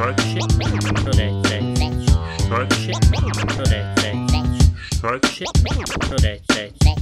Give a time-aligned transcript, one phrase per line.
[0.00, 0.16] Touch.
[2.48, 2.88] Touch.
[5.02, 5.44] Touch.
[6.48, 6.99] Touch.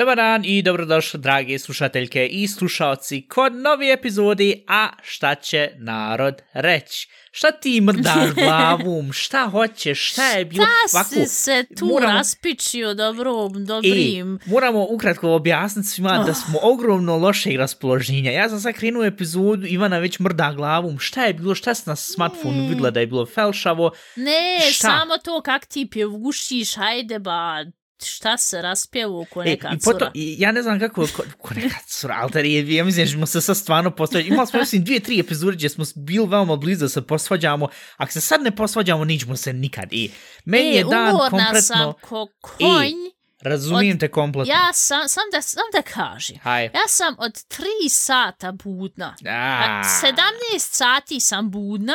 [0.00, 6.34] Dobar dan i dobrodošli, dragi slušateljke i slušalci, kod novi epizodi A šta će narod
[6.52, 7.08] reći?
[7.32, 9.12] Šta ti mrdaš glavom?
[9.12, 10.12] Šta hoćeš?
[10.12, 10.66] Šta je bilo?
[10.88, 14.38] Šta si se tu moramo- raspičio dobrom, I dobrim?
[14.46, 18.30] moramo ukratko objasniti svima da smo ogromno lošeg raspoloženja.
[18.30, 20.98] Ja sam sad krenuo epizodu, Ivana već mrda glavom.
[20.98, 21.54] Šta je bilo?
[21.54, 23.90] Šta si na smartfonu vidjela da je bilo felšavo?
[24.16, 24.88] Ne, Šta?
[24.88, 27.64] samo to kak ti pjevušiš, hajde ba,
[28.02, 30.10] šta se raspjevu ko E, neka i cura.
[30.14, 33.10] i ja ne znam kako, ko, ko neka cura, ali tada je, ja mislim da
[33.10, 34.28] ćemo se sad stvarno posvađati.
[34.28, 37.68] Imali smo, mislim, dvije, tri epizode gdje smo bili veoma blizu da se posvađamo.
[37.96, 39.88] Ako se sad ne posvađamo, nićemo se nikad.
[39.90, 40.10] I
[40.44, 41.60] meni e, je dan kompletno...
[41.60, 42.94] sam ko konj.
[43.42, 44.54] Razumijem od- te kompletno.
[44.54, 46.36] Ja sam, sam da, sam da kažem.
[46.38, 46.64] Haj.
[46.64, 49.16] Ja sam od tri sata budna.
[49.26, 50.14] A, A 17
[50.58, 51.94] sati sam budna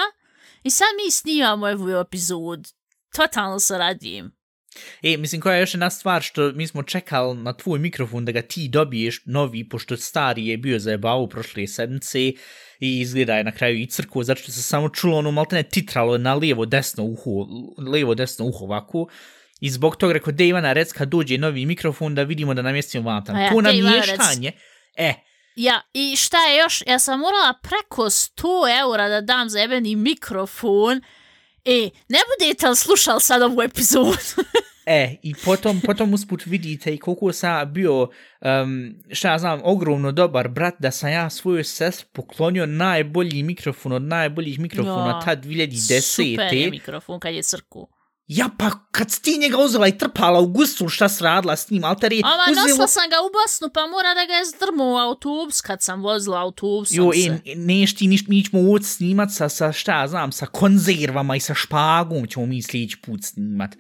[0.64, 2.68] i sad mi snimamo ovu epizod.
[3.16, 4.35] Totalno se radim.
[5.04, 8.32] E, mislim, koja je još jedna stvar što mi smo čekali na tvoj mikrofon da
[8.32, 12.36] ga ti dobiješ novi, pošto stari je bio zajebavu prošle sedmice i
[12.80, 16.34] izgleda je na kraju i crkvo, zato što se samo čulo ono maltene titralo na
[16.34, 17.32] lijevo desno uho,
[17.92, 19.08] lijevo desno uho ovako.
[19.60, 23.10] I zbog toga rekao, de Ivana, rec kad dođe novi mikrofon da vidimo da namjestimo
[23.10, 23.36] vam tam.
[23.36, 24.08] A ja, to de Ivana, rec.
[24.08, 24.52] namještanje,
[24.98, 25.14] e,
[25.56, 29.96] Ja, i šta je još, ja sam morala preko 100 eura da dam za jebeni
[29.96, 31.02] mikrofon.
[31.66, 34.18] E, ne budete li slušali sad ovu epizodu?
[34.86, 40.12] E, i potom, potom usput vidite i koliko sam bio, um, šta ja znam, ogromno
[40.12, 45.46] dobar brat, da sam ja svojoj sestri poklonio najbolji mikrofon od najboljih mikrofona Ja, tad
[45.46, 46.02] 2010.
[46.02, 47.88] Super je mikrofon kad je crku.
[48.28, 51.70] Ja pa kad si ti njega uzela i trpala u gustu šta si radila s
[51.70, 52.68] njim, alter je Ama uzelo...
[52.68, 56.04] nosila sam ga u Bosnu, pa mora da ga je zdrmo u autobus kad sam
[56.04, 57.52] vozila autobusom Jo, se.
[57.52, 61.40] e, neš ti, niš, mi ćemo uvod snimat sa, sa, šta znam, sa konzervama i
[61.40, 63.76] sa špagom ćemo mi sljedeći put snimat.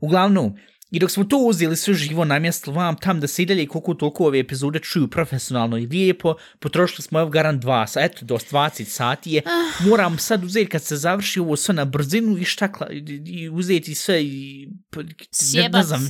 [0.00, 0.56] Uglavnom,
[0.90, 3.94] i dok smo to uzeli sve živo namjestili vam tam da se i dalje koliko
[3.94, 8.34] toliko ove epizode čuju profesionalno i lijepo, potrošili smo evo garant dva, sa, eto, do
[8.34, 9.42] 20 sati je,
[9.80, 12.86] moram sad uzeti kad se završi ovo sve na brzinu i štakla,
[13.26, 14.68] i, uzeti sve i...
[14.90, 15.00] p-
[15.56, 16.00] Ne, ne znam.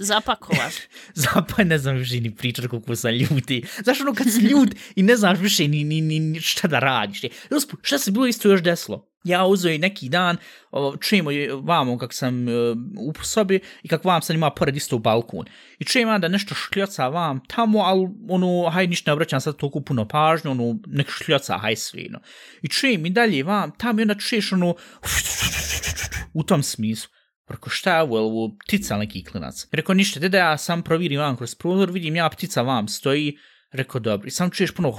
[1.15, 3.63] Zapaj ne znam više ni pričat koliko sam ljuti.
[3.85, 6.79] Znaš ono kad si ljut i ne znaš više ni, ni, ni, ni šta da
[6.79, 7.21] radiš.
[7.51, 9.09] Usput, šta se bilo isto još desilo?
[9.25, 10.37] Ja uzeo i neki dan,
[11.01, 11.31] čujemo
[11.63, 12.53] vamo kak sam e,
[12.99, 15.47] u sobi i kak vam sam ima pored isto balkon.
[15.79, 19.81] I čujem da nešto škljoca vam tamo, ali ono, haj ništa ne obraćam sad toliko
[19.81, 22.21] puno pažnju, ono, nek škljoca, haj svino.
[22.63, 24.75] I čujem i dalje vam tamo i onda čuješ ono,
[26.35, 27.11] u tom smislu.
[27.49, 29.67] Rekao, šta je ovo, je ovo ptica neki klinac?
[29.73, 33.39] Rekao, ništa, da ja sam provirim vam kroz prozor, vidim ja ptica vam stoji.
[33.73, 34.99] Rekao, dobro, i sam čuješ puno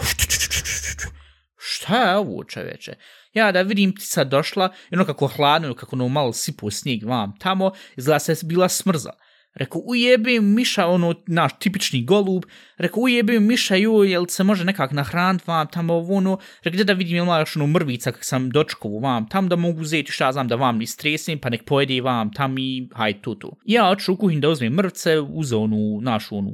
[1.57, 2.93] šta je ovo čoveče?
[3.33, 7.37] Ja da vidim ptica došla, i ono kako hladno, kako ono malo sipu snijeg vam
[7.39, 9.11] tamo, izgleda se bila smrza.
[9.53, 12.43] Rekao, ujebim miša, ono, naš tipični golub.
[12.77, 16.37] Rekao, ujebim miša, joj, jel se može nekak nahranit vam tamo, ovo, ono.
[16.63, 19.55] Rekao, gdje da vidim, jel ima još ono mrvica kak sam dočkovu vam tam, da
[19.55, 23.21] mogu uzeti šta znam da vam ni stresim, pa nek pojede vam tam i haj
[23.21, 23.57] tu tu.
[23.65, 26.51] Ja oču u kuhinj da uzmem mrvce, uze onu našu onu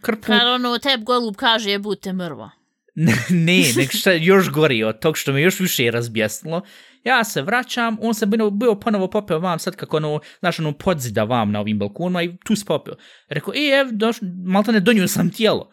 [0.00, 0.26] krpu.
[0.26, 2.61] Kad ono, teb golub kaže jebute mrva
[2.94, 6.62] ne, nek šta još gori od tog što me još više razbjesnilo.
[7.04, 10.72] Ja se vraćam, on se bio, bio ponovo popeo vam sad kako ono, znaš, ono
[10.72, 12.94] podzida vam na ovim balkonima i tu se popeo.
[13.28, 14.16] Rekao, e, ev, doš,
[14.46, 15.70] malta ne donio sam tijelo.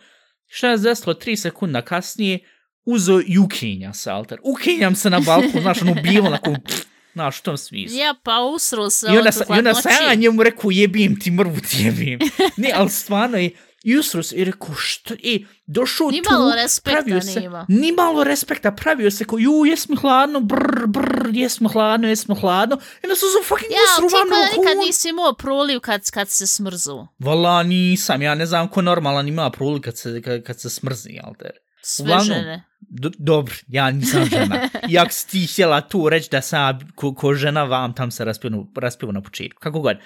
[0.47, 2.39] Šta je desilo, tri sekunda kasnije,
[2.85, 4.39] uzo i ukenja se, alter.
[4.43, 7.97] Ukenjam se na balkon, znaš, ono bilo, onako, pff, znaš, u tom smislu.
[7.97, 11.19] Ja, pa usro se I onda, od sa, i onda sam ja njemu rekao, jebim
[11.19, 12.19] ti mrvu ti jebim.
[12.57, 13.51] ne, ali stvarno je,
[13.83, 17.65] i se i rekao, što, e, došao Ni tu, malo respekta pravio se, nema.
[17.69, 22.75] ni malo respekta, pravio se kao, ju, jesmo hladno, brr, brr, jesmo hladno, jesmo hladno,
[22.75, 26.11] i onda su fucking Ja, ali usro ti vam kada nikad nisi imao proliv kad,
[26.11, 27.07] kad se smrzu.
[27.19, 31.19] Vala, nisam, ja ne znam ko normalan ima pruli kad se, kad, kad se smrzi,
[31.23, 31.51] alter.
[31.81, 32.63] Sve Uglavnom, žene.
[32.79, 34.69] Do, dobro, ja nisam žena.
[34.89, 38.25] Jak si ti htjela tu reći da sam ja ko, ko žena vam tam se
[38.25, 39.59] raspivu, raspivu na početku.
[39.59, 39.97] Kako god.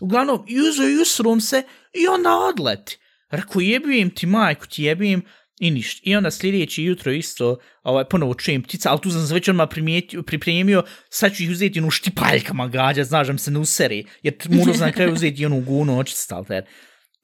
[0.00, 1.62] Uglavnom, juzo i usrum se
[1.92, 2.98] i onda odleti.
[3.32, 5.22] Rekao, jebim ti majku, ti jebim
[5.60, 6.00] i ništa.
[6.04, 9.68] I onda sljedeći jutro isto, ovaj, ponovo čujem ptica, ali tu sam se već odmah
[9.70, 14.04] primijetio, pripremio, sad ću ih uzeti onu štipaljkama gađa, znaš da mi se ne useri,
[14.22, 16.64] jer morao sam na kraju uzeti onu gunu očist, alter.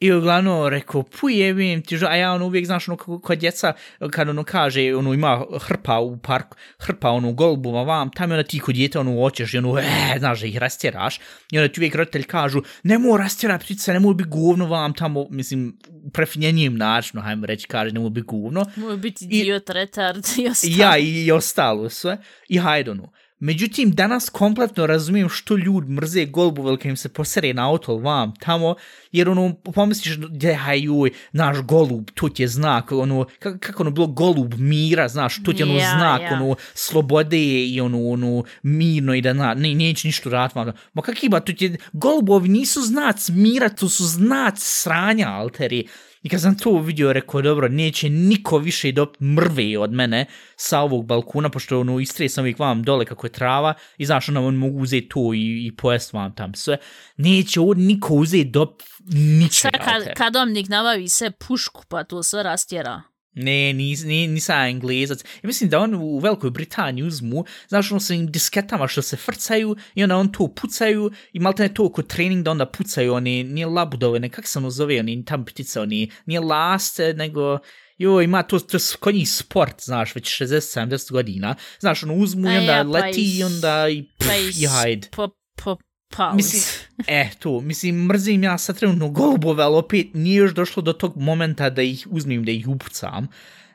[0.01, 3.73] I uglavnom rekao, pujebim ti, a ja ono uvijek, znaš, ono, kako- kod djeca,
[4.11, 8.49] kad ono kaže, ono ima hrpa u parku, hrpa ono golubova vam, tam je onda
[8.49, 11.21] ti kod djeta ono hoćeš i ono, e, znaš, da ih rastjeraš.
[11.53, 15.79] I onda ti uvijek roditelj kažu, nemoj rastjerat ptice, nemoj biti govno vam tamo, mislim,
[16.05, 18.65] u prefinjenjijem načinu, hajmo reći, kaže, nemoj biti govno.
[18.77, 20.75] Moje biti idiot, retard i ostalo.
[20.77, 22.19] Ja i, i ostalo sve.
[22.49, 23.13] I hajde ono.
[23.41, 28.35] Međutim, danas kompletno razumijem što ljudi mrze golubove kad im se posere na auto vam
[28.41, 28.75] tamo,
[29.13, 33.91] jer ono, pomisliš, gdje hajuj, naš golub, to ti je znak, ono, kako, kako ono
[33.91, 36.33] bilo golub mira, znaš, to ti je ono Ja, znak, ja.
[36.33, 41.03] ono, slobode i ono, ono, mirno i da, na, ne, neće ništa rad, ma, ma
[41.03, 45.89] kak ima, to ti je, golubovi nisu znac mira, to su znac sranja, alteri.
[46.23, 50.27] I kad sam to vidio, rekao, dobro, neće niko više dobiti mrve od mene
[50.57, 54.29] sa ovog balkona, pošto ono, istrije sam uvijek vam dole kako je trava i znaš,
[54.29, 56.77] ono, on mogu uzeti to i, i pojest vam tam sve.
[57.17, 58.85] Neće ovo niko uzeti dobiti
[59.15, 59.79] ničega.
[59.79, 63.03] Šta kad, kad Domnik nabavi se pušku pa to sve rastjera?
[63.39, 65.21] Ne, nis, ni, nisam englezac.
[65.21, 69.17] Ja mislim da on u Velikoj Britaniji uzmu, znaš, ono sa im disketama što se
[69.17, 73.15] frcaju i onda on to pucaju i malte ne to kod trening da onda pucaju
[73.15, 77.59] oni, nije labudove, ne, kak se ono zove, oni tam ptice, oni, nije laste, nego,
[77.99, 81.55] jo, ima to, to kod njih sport, znaš, već 60-70 godina.
[81.81, 84.35] Znaš, ono uzmu i A onda ja, pa leti i- i onda i, pff, Pa
[84.35, 85.09] i hajde.
[85.11, 85.29] Po,
[85.65, 85.77] po,
[86.17, 86.37] pauz.
[86.37, 86.63] Mislim,
[87.07, 91.17] e, to, mislim, mrzim ja sad trenutno golubove, ali opet nije još došlo do tog
[91.17, 93.29] momenta da ih uzmem, da ih upucam.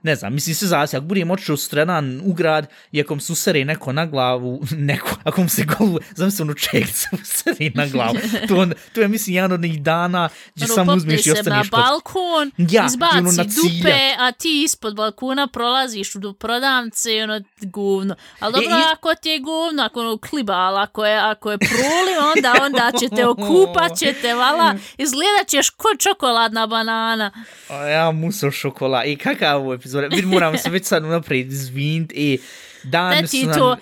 [0.03, 3.33] Ne znam, mislim se zasi, ako budem otišao sutradan u grad i ako mi se
[3.33, 7.71] usere neko na glavu, neko, ako mi se golub, znam se ono ček se usere
[7.75, 8.15] na glavu,
[8.47, 11.33] to, on, to je mislim jedan od njih dana gdje Ono, samo uzmeš i na
[11.33, 11.79] ostaneš kod...
[11.79, 17.21] balkon, Ja, izbaci i ono na dupe, a ti ispod balkona prolaziš do prodavnice i
[17.21, 18.15] ono govno.
[18.39, 21.57] Ali dobro, I- i- ako ti je govno, ako ono klibal, ako je, ako je
[21.57, 27.31] pruli, onda, onda ćete okupat, ćete, vala, izgledat ćeš ko čokoladna banana.
[27.69, 29.05] A ja muso šokola.
[29.05, 30.15] I kakav ovo epizoda?
[30.15, 32.11] Vid moram se već sad unaprijed izvinit.
[32.15, 32.39] I
[32.83, 33.57] dan su ti nam...
[33.57, 33.77] to,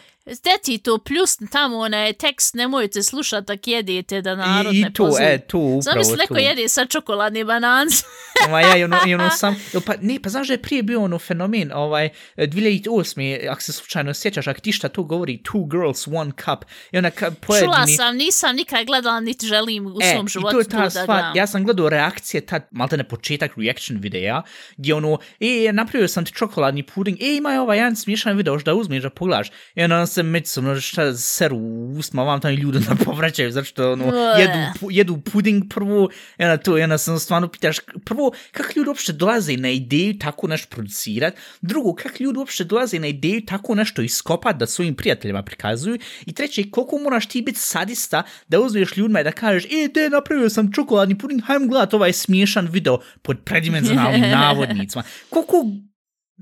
[0.64, 4.94] ti to plus tamo onaj tekst nemojte slušat tak jedete da narod I, ne i
[4.94, 5.34] to, pozove.
[5.34, 6.40] e, to, upravo Zamisli neko to.
[6.40, 8.04] jede sa čokoladni bananci.
[8.52, 11.04] Ma ja, i ono, i ono sam, pa, ne, pa znaš da je prije bio
[11.04, 13.50] ono fenomen, ovaj, 2008.
[13.50, 17.10] ako se slučajno sjećaš, ako ti šta to govori, two girls, one cup, i onda
[17.10, 17.74] ka, pojedini...
[17.74, 20.70] Čula sam, nisam nikad gledala, niti želim u svom E, i životu to je to
[20.70, 21.36] ta da gledam.
[21.36, 24.42] ja sam gledao reakcije, tad, malte ne početak reaction videa,
[24.78, 28.58] gdje ono, e, napravio sam ti čokoladni puding, e, ima je ovaj jedan smiješan video,
[28.58, 32.58] da uzmeš da pogledaš, i onda se međusobno šta seru u usma, vam tamo i
[32.58, 34.06] ljudi da povraćaju, zato što ono,
[34.40, 38.70] jedu, pu- jedu puding prvo, i onda to, i onda sam stvarno pitaš, prvo, kako
[38.76, 43.46] ljudi uopšte dolaze na ideju tako nešto producirat, drugo, kako ljudi uopšte dolaze na ideju
[43.46, 48.60] tako nešto iskopat da svojim prijateljima prikazuju, i treće, koliko moraš ti biti sadista da
[48.60, 52.68] uzmeš ljudima i da kažeš, e, te, napravio sam čokoladni puding, hajdem gledat ovaj smiješan
[52.68, 55.04] video pod predimenzionalnim navodnicima.
[55.30, 55.66] Koliko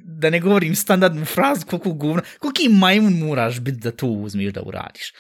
[0.03, 4.61] da ne govorim standardnu frazu, koliko govna, koliki majmun moraš biti da to uzmeš da
[4.61, 5.13] uradiš.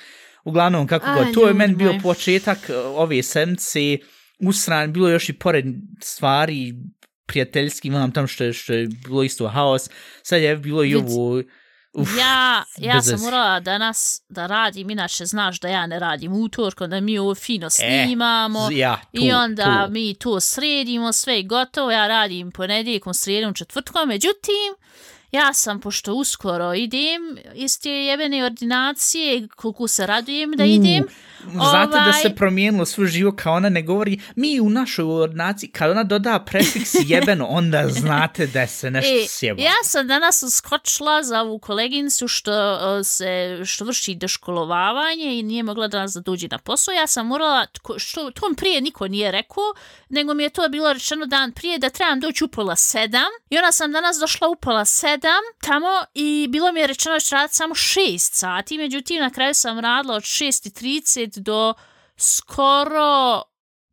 [0.43, 3.97] Uglavnom, kako A, god, to je meni bio početak uh, ove sedmice,
[4.39, 5.65] usran, bilo je još i pored
[6.01, 6.73] stvari
[7.25, 9.89] prijateljski, imam tam što je, što je bilo isto haos,
[10.23, 11.43] sad je bilo i ovo,
[11.93, 13.17] uf, ja, ja sam veze.
[13.17, 13.99] morala danas
[14.29, 18.67] da radim, inače znaš da ja ne radim utorkom, da mi ovo fino E, snimamo.
[18.67, 19.89] z- ja, to, I onda to.
[19.89, 24.75] mi to sredimo, sve je gotovo, ja radim ponedjeljkom, sredom, četvrtkom, međutim,
[25.31, 27.21] ja sam, pošto uskoro idem
[27.55, 31.03] iz te jebene ordinacije, koliko se radujem da idem,
[31.51, 35.69] Znate da ovaj- se promijenilo svoj život kao ona ne govori, mi u našoj ordinaciji,
[35.69, 39.61] kad ona doda prefiks jebeno, onda znate da se nešto E, sjeba.
[39.61, 45.63] ja sam danas skočila za ovu koleginicu što uh, se što vrši doškolovavanje i nije
[45.63, 46.91] mogla danas da dođe na posao.
[46.93, 47.65] Ja sam morala,
[47.97, 49.63] što to mi prije niko nije rekao,
[50.09, 53.29] nego mi je to bilo rečeno dan prije da trebam doći u pola sedam.
[53.49, 54.85] I onda sam danas došla u pola
[55.19, 58.77] sedam tamo i bilo mi je rečeno da ću raditi samo šest sati.
[58.77, 61.73] Međutim, na kraju sam radila od 6.30 do
[62.17, 63.41] skoro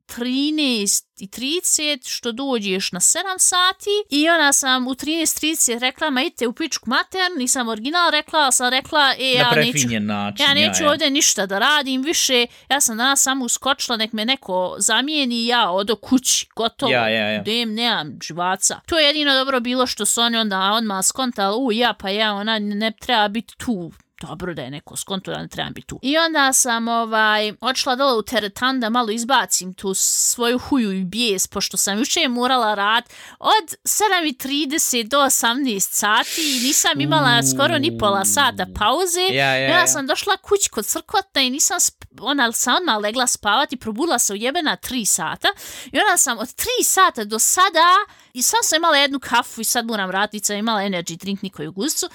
[0.07, 6.23] 13 i 30, što dođeš na 7 sati i ona sam u 13.30 rekla, ma
[6.23, 10.47] idite u pičku mater, nisam original rekla, ali sam rekla, e, ja neću, način.
[10.47, 10.91] ja neću ja.
[10.91, 15.71] ovdje ništa da radim više, ja sam danas samo uskočila, nek me neko zamijeni ja
[15.71, 17.43] odo kući, gotovo, Ja, ja, ja.
[17.43, 18.81] dem, nemam živaca.
[18.87, 22.35] To je jedino dobro bilo što su oni onda odmah skontali, u, ja, pa ja,
[22.35, 25.99] ona ne treba biti tu dobro da je neko skonto da ne trebam biti tu.
[26.03, 31.05] I onda sam ovaj, odšla dole u teretan da malo izbacim tu svoju huju i
[31.05, 33.05] bijes, pošto sam juče morala rad
[33.39, 39.21] od 7.30 do 18 sati i nisam imala skoro ni pola sata pauze.
[39.21, 39.87] Ja, ja, onda ja.
[39.87, 41.79] sam došla kući kod crkotna i nisam,
[42.21, 45.49] ona sam odmah legla spavati, probudila se u jebena 3 sata.
[45.93, 47.93] I onda sam od 3 sata do sada,
[48.33, 51.73] i sam sam imala jednu kafu i sad moram vratiti, sam imala energy drink nikoju
[51.73, 52.09] guzicu.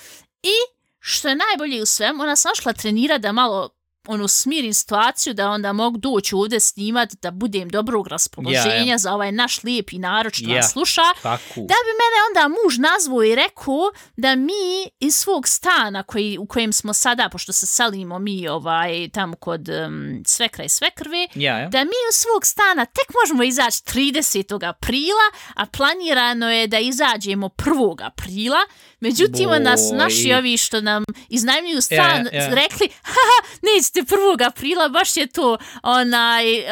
[0.43, 3.69] I što je najbolje u svemu, ona sam šla trenirati da malo
[4.07, 8.97] ono smirim situaciju da onda mogu doći ovdje snimat da budem dobrog raspoloženja Ja, ja.
[8.97, 11.01] za ovaj naš lijepi narod što nas sluša.
[11.21, 11.53] Tako.
[11.55, 16.45] Da bi mene onda muž nazvao i rekao da mi iz svog stana koji, u
[16.45, 21.57] kojem smo sada, pošto se selimo mi ovaj, tamo kod um, svekra i svekrve, Ja,
[21.59, 21.69] ja.
[21.69, 24.67] da mi iz svog stana tek možemo izaći 30.
[24.69, 28.05] aprila, a planirano je da izađemo 1.
[28.05, 28.59] aprila.
[29.01, 29.59] Međutim, Boj.
[29.93, 32.49] naši ovi što nam iznajmljuju stan Ja, ja.
[32.49, 34.47] rekli, haha, nećete 1.
[34.47, 36.65] aprila, baš je to onaj, uh,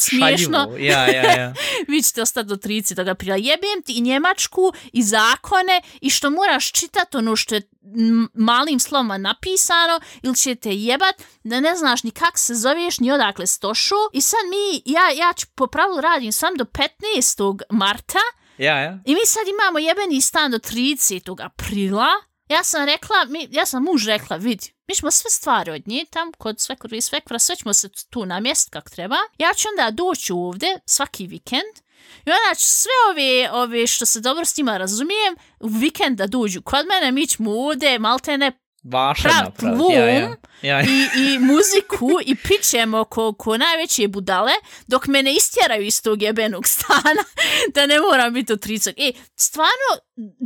[0.00, 0.76] smiješno Šaljivo.
[0.78, 1.54] Ja, ja, ja.
[1.88, 3.10] vi ćete ostati do 30.
[3.10, 3.36] aprila.
[3.36, 7.62] Jebem ti i Njemačku i zakone i što moraš čitati ono što je
[8.34, 11.14] malim slovima napisano ili će te jebat
[11.44, 13.94] da ne znaš ni kak se zoveš ni odakle stošu.
[14.12, 17.62] I sad mi, ja, ja ću po pravilu radim sam do 15.
[17.70, 18.18] marta
[18.58, 18.98] Ja, ja.
[19.04, 21.44] i mi sad imamo jebeni stan do 30.
[21.44, 22.08] aprila.
[22.48, 26.04] Ja sam rekla, mi, ja sam muž rekla, vidi, mi ćemo sve stvari od nje,
[26.10, 29.16] tam kod svekora i svekora, sve ćemo se tu namjestiti kak treba.
[29.38, 31.74] Ja ću onda doći ovdje svaki vikend
[32.26, 36.26] i onda ću sve ove, ove što se dobro s njima razumijem, u vikend da
[36.26, 38.52] dođu kod mene, mi ćemo ovdje maltene
[38.90, 39.92] Vaša Prav napraviti.
[39.92, 40.36] Ja, ja.
[40.62, 40.82] Ja, ja.
[40.82, 44.52] i, i muziku i pićemo ko, ko najveće budale
[44.86, 47.24] dok me ne istjeraju iz tog jebenog stana
[47.74, 48.92] da ne moram biti u 30.
[48.96, 49.90] E, stvarno,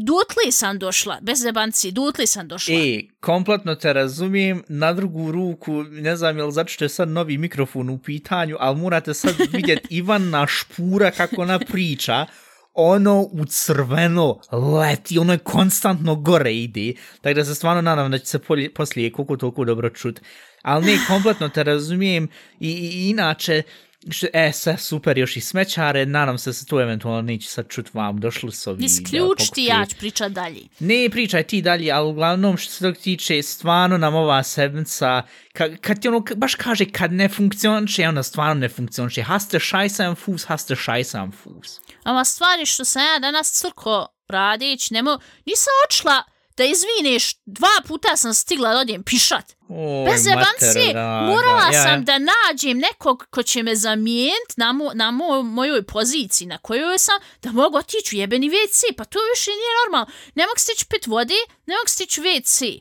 [0.06, 2.74] dutli sam došla, bez jebanci, dutli sam došla.
[2.74, 7.08] E, kompletno te razumijem, na drugu ruku, ne znam je li zato što je sad
[7.08, 12.26] novi mikrofon u pitanju, ali morate sad vidjeti Ivana Špura kako ona priča,
[12.74, 18.18] ono u crveno leti, ono je konstantno gore ide, tako da se stvarno nadam da
[18.18, 20.20] će se polje, poslije koliko toliko dobro čut.
[20.62, 22.28] Ali ne, kompletno te razumijem
[22.60, 23.89] i, i, inače, uh,
[24.32, 27.94] e, sve super, još i smećare, nadam se da se to eventualno neće sad čut
[27.94, 28.84] vam, došli su ovi.
[28.84, 30.60] Isključ ti, ja ću pričat dalje.
[30.78, 35.76] Ne, pričaj ti dalje, ali uglavnom što se tog tiče, stvarno nam ova sedmica, ka,
[35.80, 39.22] kad ti ono, baš kaže, kad ne funkcioniše, onda stvarno ne funkcioniše.
[39.22, 41.80] Hast du scheiße am Fuß, hast du scheiße am Fuß.
[42.02, 46.22] Ama stvari što sam ja danas crko radić, nemo, nisam očla
[46.56, 49.59] da izvineš, dva puta sam stigla da odem pišat.
[49.72, 50.94] Oj, Bez jebancije,
[51.26, 52.00] morala da, ja, sam ja.
[52.00, 56.98] da nađem nekog ko će me zamijeniti na, mo, na mo, mojoj poziciji na kojoj
[56.98, 58.96] sam, da mogu otići u jebeni WC.
[58.96, 60.06] Pa to više nije normalno.
[60.34, 61.34] Ne mogu stići pit vode,
[61.66, 62.80] ne mogu stići WC.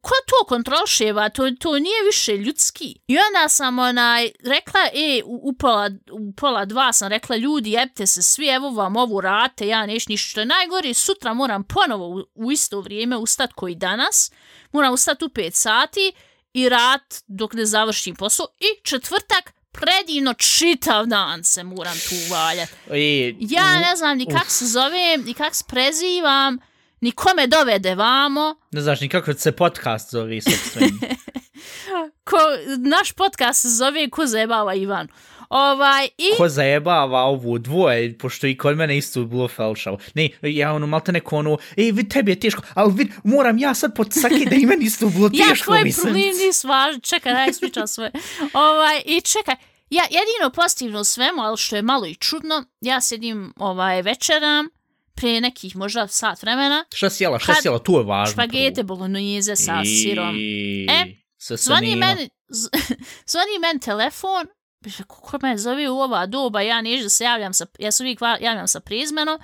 [0.00, 1.28] Ko to kontrolševa?
[1.28, 2.98] To, to nije više ljudski.
[3.06, 7.70] I onda sam onaj, rekla, e, u, u, pola, u pola dva sam rekla, ljudi,
[7.70, 10.30] jebte se svi, evo vam ovu rate, ja neš ništa.
[10.30, 14.32] Što je najgore, sutra moram ponovo u, u isto vrijeme ustat koji danas.
[14.72, 16.12] Moram ustati u 5 sati
[16.52, 18.46] i rat dok ne završim posao.
[18.60, 22.72] I četvrtak predivno čitav dan se moram tu valjati.
[23.40, 26.58] Ja u- ne znam ni kak se zovem, ni kak se prezivam,
[27.00, 28.54] ni kome dovede vamo.
[28.70, 30.92] Ne znaš ni kako se podcast zove, sobstveni.
[32.24, 32.36] Ko,
[32.80, 35.08] naš podcast se zove Ko zajebava Ivan.
[35.52, 39.98] Ovaj, i Ko zajebava ovu dvoje, pošto i kod mene isto bilo felšao.
[40.14, 43.74] Ne, ja ono, malte neko ono, ej, vid, tebi je teško, ali vid, moram ja
[43.74, 45.64] sad podsaki da i meni isto bilo ja, teško.
[45.64, 46.02] tvoj mislim.
[46.04, 47.00] problem nis važan.
[47.00, 48.10] Čekaj, daj ispričam sve.
[48.54, 49.54] Ovaj, I čekaj,
[49.90, 54.68] ja jedino pozitivno svemu, ali što je malo i čudno, ja sedim ovaj, večeram,
[55.14, 58.32] prije nekih možda sat vremena, Šta si jela, šta Kad- si jela, to je važno.
[58.32, 60.36] špagete bolognese sa I- sirom.
[60.90, 61.04] E,
[61.38, 62.28] sa Zvoni meni,
[63.26, 64.46] zvoni meni telefon,
[64.90, 68.68] kako me zove u ova doba, ja neću se javljam sa, ja se uvijek javljam
[68.68, 69.40] sa prizmenom,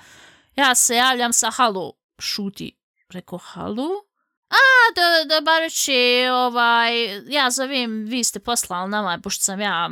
[0.55, 2.79] ja se javljam sa halo, šuti,
[3.09, 4.08] Reko, halo?
[4.49, 9.89] A, da, da bar će, ovaj, ja zovem, vi ste poslali nama, pošto sam ja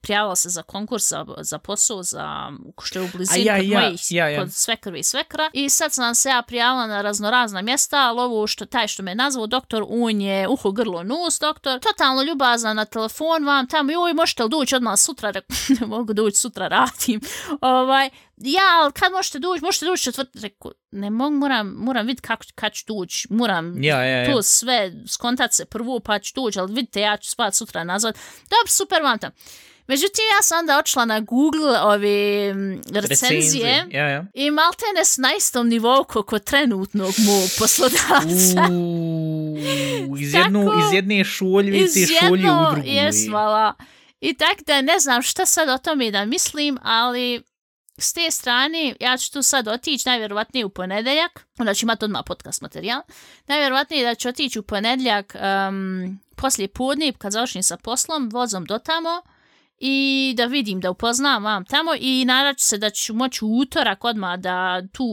[0.00, 2.52] prijavila se za konkurs za, za posao, za,
[2.82, 4.40] što je u blizini ja, kod ja, mojih, ja, ja.
[4.40, 5.50] kod svekrvi i svekra.
[5.52, 9.14] I sad sam se ja prijavila na raznorazna mjesta, ali ovo što, taj što me
[9.14, 14.14] nazvao doktor, on je uho, grlo, nos doktor, totalno ljubazan na telefon vam tamo, joj,
[14.14, 15.32] možete li doći odmah sutra,
[15.80, 17.20] ne mogu doći, sutra radim.
[17.60, 22.22] Ovaj, ja, ali kad možete doći, možete doći četvrt, rekao, ne mogu, moram, moram vidjeti
[22.26, 24.32] kako, kad ću doći, moram Ja, ja, ja.
[24.32, 28.14] to sve skontat se prvo pa ću doći, ali vidite, ja ću spat sutra nazvat.
[28.50, 29.30] Dobro, super vam tam.
[29.86, 32.54] Međutim, ja sam onda očela na Google ove
[32.92, 34.24] recenzije Ja, ja.
[34.34, 38.68] i maltene s na istom nivou kako trenutnog mog poslodavca.
[38.70, 42.88] Uuu, iz, jednu, Tako, iz jedne šoljice šolje u drugu.
[42.88, 43.16] jes.
[44.20, 47.42] I tak da ne znam šta sad o tome da mislim, ali
[48.00, 52.22] s te strane ja ću tu sad otići najvjerovatnije u ponedeljak, onda ću imati odmah
[52.26, 53.02] podcast materijal,
[53.46, 55.36] najvjerovatnije da ću otići u ponedeljak
[55.68, 59.22] um, poslije podne kad završim sa poslom, vozom do tamo
[59.78, 64.04] i da vidim, da upoznam vam tamo i naravno se da ću moći u utorak
[64.04, 65.04] odmah da tu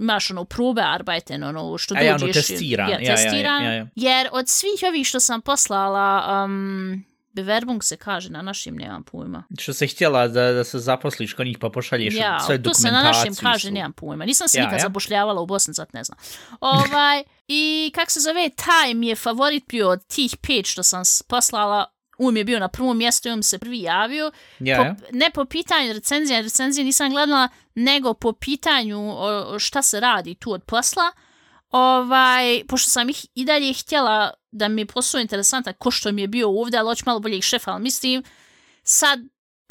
[0.00, 2.46] imaš ono probe arbajten, ono što A ja, ono, dođeš.
[2.46, 3.86] testiran, Ja, ja, ja, ja, testiran, ja, ja.
[3.94, 7.04] jer od svih ovih što sam poslala, um,
[7.36, 9.44] Bewerbung se kaže na našim, nemam pojma.
[9.58, 12.90] Što se htjela da, da se zaposliš kod njih pa pošalješ Ja, sve tu se
[12.90, 13.30] na dokumentaciju.
[13.30, 14.24] našem kaže, nemam pojma.
[14.24, 14.82] Nisam se Ja, nikad ja.
[14.82, 16.18] zapošljavala u Bosni, zato ne znam.
[16.60, 21.02] Ovaj, I kak se zove, taj mi je favorit bio od tih pet što sam
[21.28, 21.84] poslala,
[22.18, 24.30] um je bio na prvom mjestu i um se prvi javio.
[24.58, 24.96] Ja, po, ja.
[25.12, 30.52] ne po pitanju recenzije, recenzije nisam gledala, nego po pitanju o, šta se radi tu
[30.52, 31.12] od posla.
[31.76, 36.22] Ovaj, pošto sam ih i dalje htjela da mi je posao interesantan, ko što mi
[36.22, 38.22] je bio ovdje, ali hoću malo boljeg šefa, ali mislim,
[38.82, 39.20] sad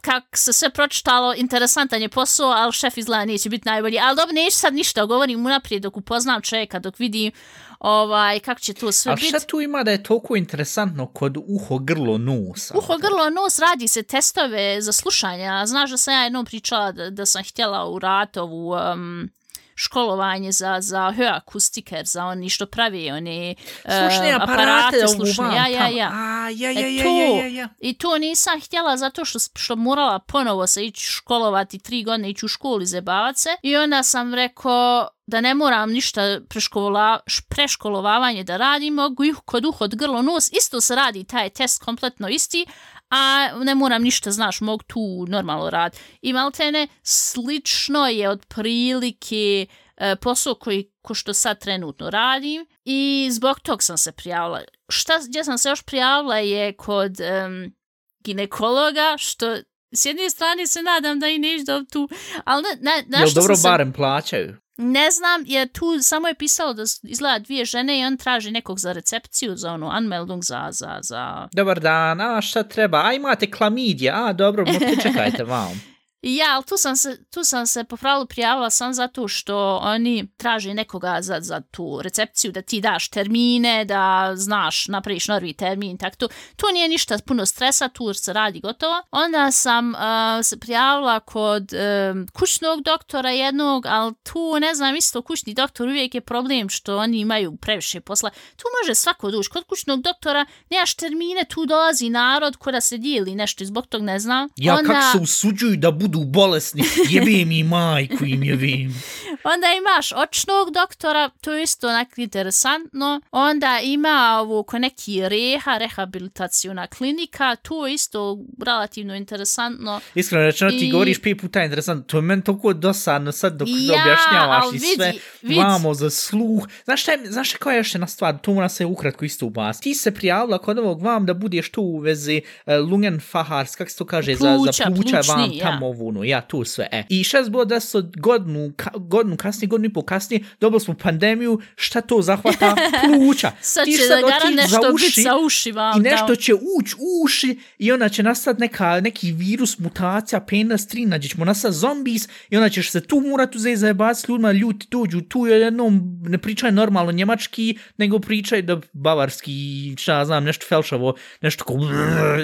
[0.02, 4.00] kak se sve pročitalo, interesantan je posao, ali šef izgleda neće biti najbolji.
[4.00, 7.32] Ali dobro, neću sad ništa, govorim unaprijed dok upoznam čovjeka, dok vidim
[7.80, 9.28] ovaj, kako će to sve A biti.
[9.28, 12.72] šta tu ima da je toliko interesantno kod uho, grlo, nos?
[12.72, 15.66] Uho, grlo, nos, radi se testove za slušanja.
[15.66, 19.30] Znaš da sam ja jednom pričala da, da sam htjela u ratovu um,
[19.76, 25.44] školovanje za, za akustiker, za oni što pravi one uh, Slušne aparate, ovu slušne.
[25.44, 25.98] vam Ja, ja, tamo.
[25.98, 26.10] ja.
[26.14, 27.70] A, ja, ja, E, ja, to- ja, ja, ja.
[27.80, 32.46] I to nisam htjela zato što, što morala ponovo se ići školovati tri godine, ići
[32.46, 33.50] u školu i zabavat se.
[33.64, 39.36] I onda sam rekao da ne moram ništa preškolola, š- preškolovavanje da radim, mogu ih
[39.38, 42.66] kod uhod, grlo, nos, isto se radi taj test kompletno isti,
[43.10, 45.98] a ne moram ništa, znaš, mogu tu normalno rad.
[46.22, 49.66] I maltene, slično je otprilike
[49.98, 54.62] e, posao koji ko što sad trenutno radim i zbog tog sam se prijavila.
[54.90, 57.76] Šta, gdje sam se još prijavila je kod um,
[58.24, 59.56] ginekologa, što
[59.96, 62.10] s jedne strane se nadam da i neš da tu,
[62.44, 64.56] ali ne, na Jel što dobro sam se- barem plaćaju?
[64.78, 68.80] ne znam, jer tu samo je pisalo da izgleda dvije žene i on traži nekog
[68.80, 71.48] za recepciju, za ono, anmeldung za, za, za...
[71.54, 73.02] Dobar dan, a šta treba?
[73.06, 75.95] A imate klamidije, a dobro, mo pričekajte vam.
[76.26, 79.80] I Ja, ali tu sam se, tu sam se po pravilu prijavila sam zato što
[79.84, 85.54] oni traže nekoga za, za tu recepciju, da ti daš termine, da znaš, napraviš novi
[85.54, 86.28] termin, tak to.
[86.56, 89.02] Tu nije ništa puno stresa, tu se radi gotovo.
[89.12, 90.00] Onda sam uh,
[90.44, 96.16] se prijavila kod um, kućnog doktora jednog, ali tu, ne znam, isto kućni doktor uvijek
[96.16, 98.30] je problem što oni imaju previše posla.
[98.30, 99.50] Tu može svako doći.
[99.50, 103.88] Kod kućnog doktora nemaš termine, tu dolazi narod ko da se dijeli nešto i zbog
[103.88, 104.50] tog ne znam.
[104.58, 108.96] Ja, Onda- kak se usuđuju da budu bolesni, jebim i majku im jebim.
[109.54, 113.22] Onda imaš očnog doktora, to je isto onak interesantno.
[113.32, 120.00] Onda ima ovo ko neki reha, rehabilitacijona klinika, to je isto relativno interesantno.
[120.16, 123.68] Iskreno rečeno, ti I- govoriš pet puta interesantno, to je meni toliko dosadno sad dok
[123.68, 125.56] Ja, objašnjavaš i sve vidi.
[125.56, 126.68] vamo za sluh.
[126.84, 129.46] Znaš šta je, znaš šta koja je još jedna stvar, to mora se ukratko isto
[129.46, 129.84] ubasti.
[129.84, 133.90] Ti se prijavila kod ovog vam da budeš tu u vezi uh, lungen fahars, kak
[133.90, 135.64] se to kaže, za, Pluća, za pluća vam plućni, ja.
[135.66, 137.04] tamo ovu, no, ja tu sve, e.
[137.10, 140.80] I šta je bilo da se godinu, ka, godinu kasnije, godinu i pol kasnije, dobili
[140.80, 143.52] smo pandemiju, šta to zahvata pluća.
[143.62, 146.00] Sad će sad da otići nešto za uši, za uši vam.
[146.00, 146.36] i nešto da.
[146.36, 151.30] će ući u uši i onda će nastati neka, neki virus, mutacija, penis 3, nađe
[151.30, 155.22] ćemo nastati zombis i onda ćeš se tu morat uzeti zajebati s ljudima, ljudi dođu
[155.22, 159.54] tu i jednom ne pričaju normalno njemački, nego pričaju da bavarski,
[159.98, 161.74] šta znam, nešto felšavo, nešto ko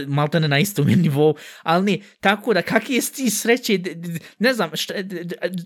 [0.08, 3.02] malte ne na istom je nivou, ali ne, tako da kak je
[3.78, 4.94] d- ne znam, šta,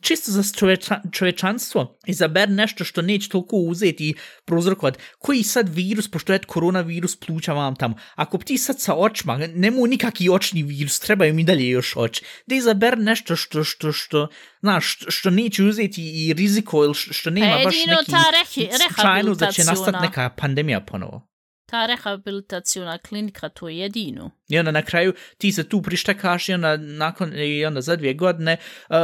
[0.02, 4.14] čisto za čoveča, čovečanstvo, izaber nešto što neće toliko uzeti i
[4.46, 9.38] prouzrokovati, koji sad virus, pošto je koronavirus pluća vam tamo, ako ti sad sa očima,
[9.48, 14.28] nemu nikakvi očni virus, trebaju mi dalje još oči, da izaber nešto što, što, što,
[14.62, 18.12] znaš, što, što neće uzeti i riziko, ili što, što nema Pa baš jedino neki
[18.12, 21.35] ta rehi- da će nastati neka pandemija ponovo.
[21.76, 24.32] Ta rehabilitacijona klinika, to je jedino.
[24.48, 28.14] I onda na kraju ti se tu prištekaš i onda nakon i onda za dvije
[28.14, 28.58] godine
[28.90, 28.96] uh,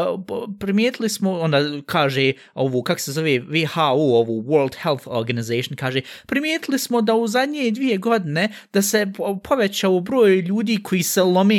[0.59, 6.79] primijetili smo, onda kaže ovu, kak se zove WHO, ovu World Health Organization, kaže primijetili
[6.79, 11.55] smo da u zadnje dvije godine da se po- povećao broj ljudi koji se lome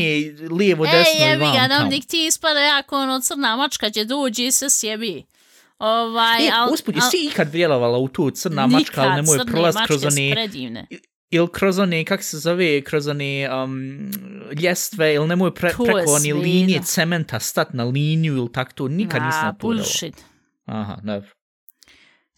[0.51, 1.91] lijevo, desno Ej, i jebi vam ga, nam tamo.
[1.91, 5.25] nik ti ispada jako ono crna mačka će dođi i se sjebi.
[5.83, 9.75] Ovaj, E, al, usput, al- jesi ikad vjerovala u tu crna mačka, ali nemoj prolaz
[9.87, 10.87] kroz one predivne.
[11.31, 14.11] ili kroz one, kak se zove, kroz one um,
[14.55, 18.89] ljestve, ili nemoj pre, To preko one linije cementa stat na liniju ili tak to,
[18.89, 19.77] nikad nisam A, to urao.
[19.77, 20.15] bullshit.
[20.67, 21.29] Aha, dobro.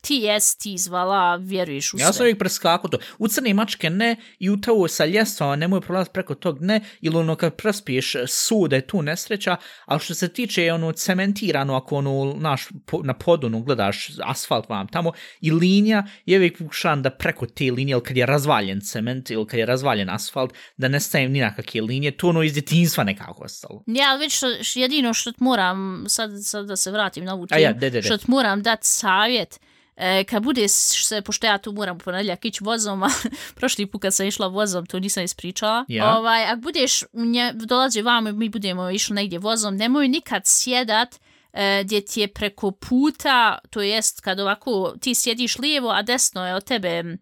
[0.07, 2.25] Ti jes ti zvala, vjeruješ u Ja sam sve.
[2.25, 2.99] uvijek preskakao to.
[3.19, 7.17] U crne mačke ne, i u to sa ljestvama nemoj prolaziti preko tog ne, ili
[7.17, 11.97] ono kad prespiješ su da je tu nesreća, ali što se tiče ono cementirano, ako
[11.97, 17.11] ono naš, po, na podunu gledaš asfalt vam tamo, i linija, je uvijek pokušavam da
[17.11, 21.01] preko te linije, ili kad je razvaljen cement, ili kad je razvaljen asfalt, da ne
[21.01, 23.83] stavim ni na kakve linije, to ono iz djetinjstva nekako ostalo.
[23.87, 27.73] Ja, već što, jedino što moram, sad, sad da se vratim na ovu temu, ja,
[27.73, 28.03] de, de, de.
[28.03, 29.61] što moram dati savjet,
[29.97, 33.09] E, kad bude, se, pošto ja tu moram u ponedjeljak ići vozom, a
[33.55, 35.85] prošli put kad sam išla vozom, to nisam ispričala.
[35.89, 36.17] Ja.
[36.19, 41.21] Ovaj, ako budeš, nje, dolazi vamo i mi budemo išli negdje vozom, nemoj nikad sjedat
[41.53, 46.47] e, gdje ti je preko puta, to jest kad ovako ti sjediš lijevo, a desno
[46.47, 47.15] je od tebe e,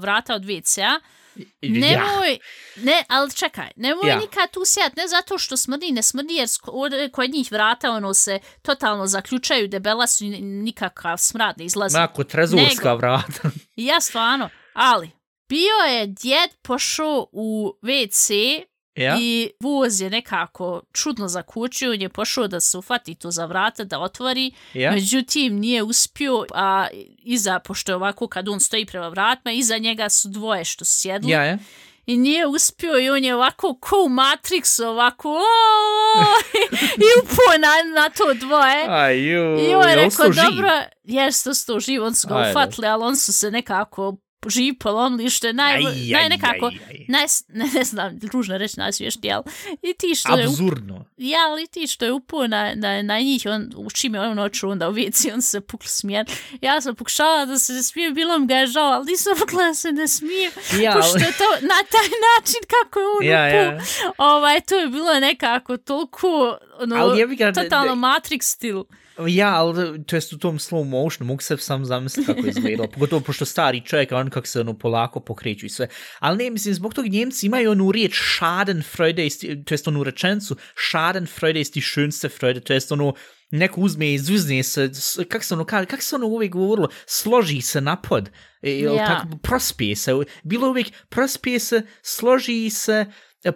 [0.00, 1.00] vrata od WC-a,
[1.62, 2.38] Nemoj,
[2.76, 4.14] ne, ali čekaj, nemoj Ja.
[4.14, 4.20] ja.
[4.20, 6.48] nikad tu sjat, ne zato što smrdi, ne smrdi, jer
[7.12, 11.98] kod njih vrata ono se totalno zaključaju, debela su nikakav smrad ne izlazi.
[11.98, 13.50] Mako trezorska Nego- vrata.
[13.76, 15.10] Ja stvarno, ali,
[15.48, 18.32] bio je djed pošao u WC
[19.00, 19.16] ja?
[19.20, 23.84] i voz je nekako čudno zakučio, on je pošao da se ufati tu za vrata,
[23.84, 24.90] da otvori, ja?
[24.92, 26.86] Međutim, nije uspio, a
[27.18, 31.00] iza, pošto je ovako kad on stoji prema vratima, iza njega su dvoje što su
[31.00, 31.30] sjedli.
[31.30, 31.58] Ja, ja.
[32.06, 36.24] I nije uspio i on je ovako ko u Matrixu, ovako "Oooo!"
[37.04, 38.86] i upo na, na to dvoje.
[38.88, 40.68] Aj, ju, I on je rekao, dobro,
[41.04, 42.50] jes to živ, on su ga Ajde.
[42.50, 44.16] ufatili, ali on su se nekako
[44.48, 47.04] živ polomili, što je naj, Aj, naj aj, nekako, aj, aj.
[47.08, 47.24] Naj,
[47.58, 49.44] ne, ne znam, ružno reći najsvještiji, ali
[49.82, 51.04] i ti što je Absurdno.
[51.16, 54.68] ja, ali ti što je upo na, na, na njih, on, u čime on noću
[54.70, 56.26] onda u vici, on se pukli smijen.
[56.60, 59.64] Ja sam pokušala da se ne smijem, bilo mi ga je žao, ali nisam mogla
[59.66, 63.48] da se ne smijem, Ja, pošto je to na taj način kako je on ja,
[63.48, 63.56] upo.
[63.56, 63.80] ja.
[64.18, 68.84] Ovaj, to je bilo nekako toliko, ono, ga, totalno Matrix stil.
[69.28, 72.88] Ja, ali to jest u tom slow motionu, mogu se sam zamisliti kako je izgledalo.
[72.94, 75.88] Pogotovo pošto stari čovjek, on kako se ono polako pokreću i sve.
[76.18, 79.28] Ali ne, mislim, zbog tog njemci imaju onu riječ Schadenfreude,
[79.66, 80.56] to jest onu rečencu
[80.90, 83.14] Schadenfreude ist die schönste Freude, to jest ono
[83.50, 86.88] neko uzme i zvizne se, s- kak se ono kaže, kak se ono uvijek govorilo,
[87.06, 88.30] složi se napod,
[88.62, 89.06] e, jel Ja.
[89.06, 93.06] tako, prospije se, bilo uvijek prospije se, složi se, e,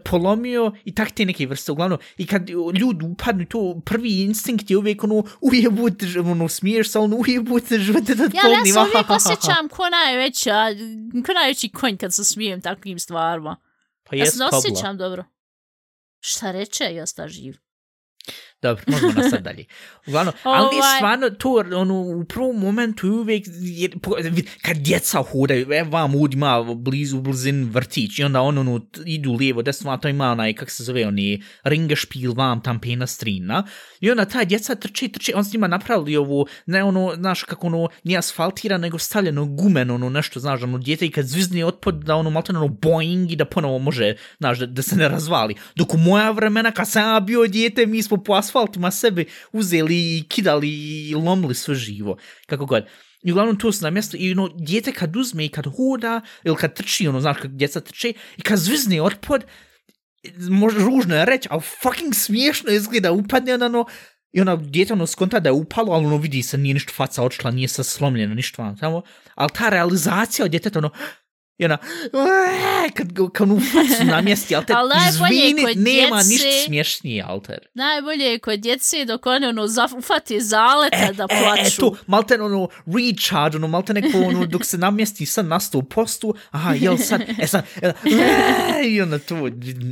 [0.04, 4.76] polomio i tak te neke vrste, uglavnom, i kad ljudi upadnu to, prvi instinkt je
[4.76, 9.10] uvijek ono, ujebut, ono, smiješ se, ono, ujebut, živote da Ja, ali ja se uvijek
[9.10, 10.66] osjećam ko najveća,
[11.26, 13.56] ko najveći konj kad se smijem takvim stvarima.
[14.04, 15.24] Pa Ja se ne osjećam dobro.
[16.20, 17.63] Šta reče, ja sta živ.
[18.64, 19.64] Dobro, možemo nastaviti dalje.
[20.06, 20.96] Uglavnom, ali nije Ovaj.
[20.96, 26.36] stvarno to, ono, u prvom momentu je uvijek, vid- kad djeca hodaju, evo vam ovdje
[26.36, 30.52] ima blizu, blizin vrtić, i onda on, ono, t- idu lijevo, desno, to ima onaj,
[30.52, 33.64] kak se zove, oni, ringešpil vam tam pena strina,
[34.00, 37.66] i onda taj djeca trče, trče, on s njima napravili ovo, ne ono, znaš, kako
[37.66, 41.94] ono, nije asfaltira, nego stavljeno gumen, ono, nešto, znaš, ono, djete i kad zvizne otpod,
[41.94, 45.54] da ono, malo ono, boing i da ponovo može, znaš, da, da se ne razvali.
[45.74, 49.96] Dok u moja vremena, kad sam ja bio djete, mi smo po asfaltima sebe uzeli
[49.96, 50.68] i kidali
[51.08, 52.86] i lomili sve živo, kako god.
[53.22, 56.56] I uglavnom to su na mjestu i ono, djete kad uzme i kad hoda, ili
[56.56, 59.44] kad trči, ono, znaš, kad djeca trče, i kad zvizne otpod,
[60.50, 63.86] možda ružno je reći, ali fucking smiješno izgleda, upadne na ono,
[64.32, 67.22] i ona djete ono skonta da je upalo, ali ono vidi se, nije ništa faca
[67.22, 69.02] odšla, nije se slomljeno, ništa vam tamo,
[69.34, 70.90] ali ta realizacija od djeteta, ono,
[71.58, 71.78] i ona,
[72.90, 77.22] kad, ga- kad ono u facu namjesti, ali te Ali izvini, nema djece- ništa smješnije,
[77.22, 77.58] alter.
[77.74, 79.64] Najbolje je kod djece dok one ono
[79.98, 81.80] ufati zaleta da E, e, plaču.
[81.80, 86.74] to, malte ono, recharge, ono, malte neko, ono, dok se namjesti sad na 100%, aha,
[86.74, 87.92] jel sad, e sad, e, e,
[88.84, 89.34] i onda tu,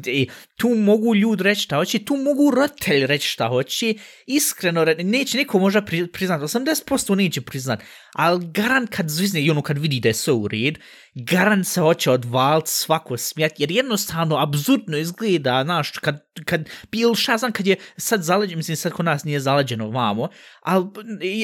[0.07, 0.25] e,
[0.57, 3.95] tu mogu ljudi reći šta hoće, tu mogu roditelj reći šta hoće,
[4.27, 7.81] iskreno, re- neće neko možda pri, priznat, 80% neće priznat,
[8.13, 10.79] ali garant kad zvizne i ono kad vidi da je sve u red,
[11.17, 17.39] garant se hoće odvalit svako smijat, jer jednostavno, absurdno izgleda, znaš, kad, kad bil šta
[17.39, 20.29] znam, kad je sad zaleđeno, mislim sad kod nas nije zaleđeno vamo,
[20.63, 20.87] ali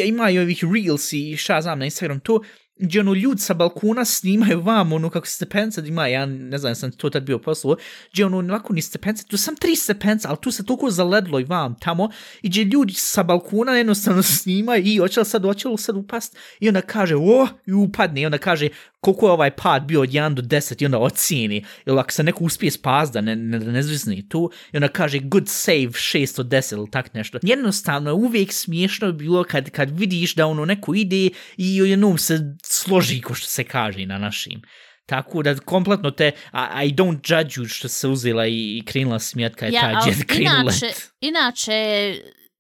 [0.07, 2.41] imaju ovih reels i šta znam na Instagram to,
[2.79, 6.93] gdje ono ljud sa balkona snimaju vam ono kako stepenca ima, ja ne znam, sam
[6.93, 7.77] to tad bio poslo,
[8.13, 11.45] gdje ono ovako ni stepenca, tu sam tri stepenca, ali tu se toliko zaledlo i
[11.45, 12.11] vam tamo,
[12.43, 16.37] i gdje ljudi sa balkona jednostavno snimaju i hoće li sad, hoće li sad upast,
[16.61, 18.69] i onda kaže, o, i upadne, i onda kaže,
[19.09, 22.23] koliko je ovaj pad bio od 1 do 10 i onda ocijeni, ili ako se
[22.23, 26.41] neko uspije spas da ne, ne, ne zvizni tu, i onda kaže good save 6
[26.41, 27.39] od 10 ili tak nešto.
[27.43, 32.55] Jednostavno, uvijek smiješno je bilo kad, kad vidiš da ono neko ide i jednom se
[32.63, 34.63] složi, ko što se kaže na našim.
[35.07, 39.19] Tako da kompletno te, I, I don't judge you što se uzela i, i krenula
[39.19, 40.61] smijat kad je Ja, džet krenula.
[40.61, 42.15] inače, inače,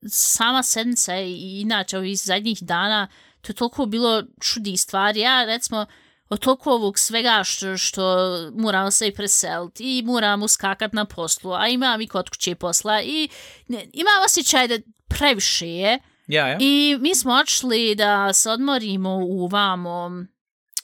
[0.06, 3.08] sama sedmica i inače ovih zadnjih dana,
[3.40, 5.20] to je toliko bilo čudnih stvari.
[5.20, 5.86] Ja, recimo,
[6.28, 11.52] od toliko ovog svega što, što moramo se i preseliti i moramo skakat na poslu,
[11.52, 13.28] a imam i kod kuće posla i
[13.68, 15.98] ne, imam osjećaj da previše je.
[16.26, 16.56] Ja, ja.
[16.60, 20.06] I mi smo odšli da se odmorimo u vamo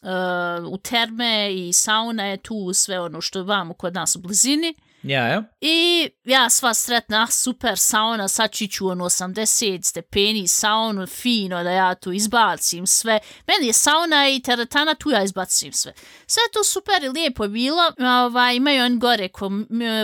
[0.02, 4.18] uh, u terme i sauna je tu sve ono što je vamo kod nas u
[4.18, 4.74] blizini.
[5.04, 5.42] Ja, ja.
[5.60, 5.76] I
[6.24, 9.44] ja sva sretna, super sauna, sad čiću ono 80
[9.82, 13.18] stepeni, saunu, fino da ja tu izbacim sve.
[13.46, 15.92] Meni je sauna i teretana, tu ja izbacim sve.
[16.26, 17.82] Sve to super i lijepo je bilo.
[18.24, 19.50] Ovaj, imaju on gore ko,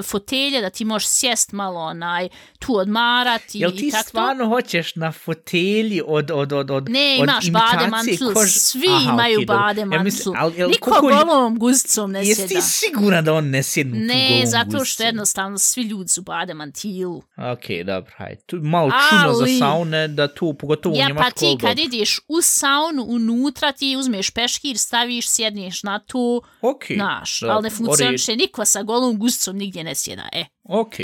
[0.04, 4.08] fotelje da ti možeš sjest malo onaj, tu odmarati Jel ti i tako.
[4.08, 8.88] stvarno hoćeš na fotelji od, od, od, od Ne, od imaš bade mantl, kož- svi
[8.90, 9.58] Aha, imaju dobro.
[9.58, 10.04] bade Ja mantl.
[10.04, 12.48] mislim, ali, jel, Niko koliko lju- golom guzicom ne Jesi sjeda.
[12.50, 14.89] ti siguran da on ne sjednu tu Ne, golom zato guzicom?
[14.90, 17.22] Što jednostavno svi ljudi su bade mantilu.
[17.36, 18.40] Ok, dobro, hajde.
[18.46, 21.84] Tu malo čuno za saune, da tu, pogotovo u Ja, Njemačkoj, pa ti kad dobro.
[21.84, 27.62] ideš u saunu, unutra ti uzmeš peškir, staviš, sjedneš na tu, Ok, naš, dobro, ali
[27.62, 30.44] ne funkcioniše, niko sa golom guzicom nigdje ne sjeda, e.
[30.64, 30.94] Ok,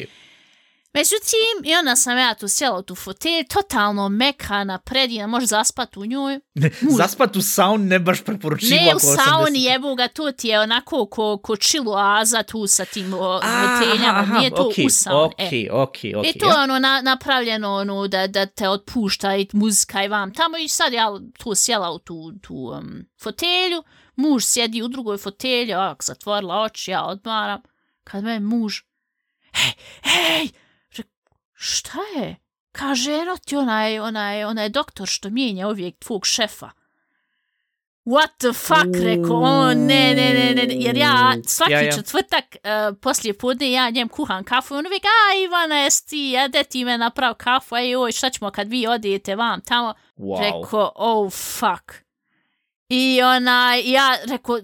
[0.96, 5.96] Međutim, i onda sam ja tu sjela u tu fotelj, totalno mekana, predina, možeš zaspat
[5.96, 6.40] u njoj.
[6.98, 8.80] zaspat u saun ne baš preporučivo.
[8.80, 9.24] Ne u ako 80.
[9.24, 13.40] sauni jebu ga, to ti je onako ko, ko chilu aza tu sa tim o,
[13.40, 15.34] foteljama, aha, nije to okej, u sauni.
[15.38, 15.46] e.
[15.46, 19.48] okej, okej, okej, I to je ono na, napravljeno ono da, da te otpušta i
[19.52, 23.82] muzika i vam tamo i sad ja tu sjela u tu, tu um, fotelju,
[24.14, 27.62] muž sjedi u drugoj fotelji, ovak zatvorila oči, ja odmaram,
[28.04, 28.74] kad me muž,
[29.52, 30.48] hej, hej,
[31.56, 32.36] šta je?
[32.72, 36.70] Kaže, eno ti onaj, onaj, onaj doktor što mijenja uvijek tvog šefa.
[38.04, 41.92] What the fuck, rekao, o ne, ne, ne, ne, jer ja svaki Ja, ja.
[41.92, 46.18] četvrtak uh, poslije podne ja njem kuham kafu i on uvijek, a Ivana, jes ti,
[46.18, 49.94] jede ti me naprav kafu, a joj, šta ćemo kad vi odijete vam tamo?
[50.16, 50.40] Wow.
[50.40, 52.05] Rekao, oh fuck.
[52.88, 54.60] I ona, ja rekao,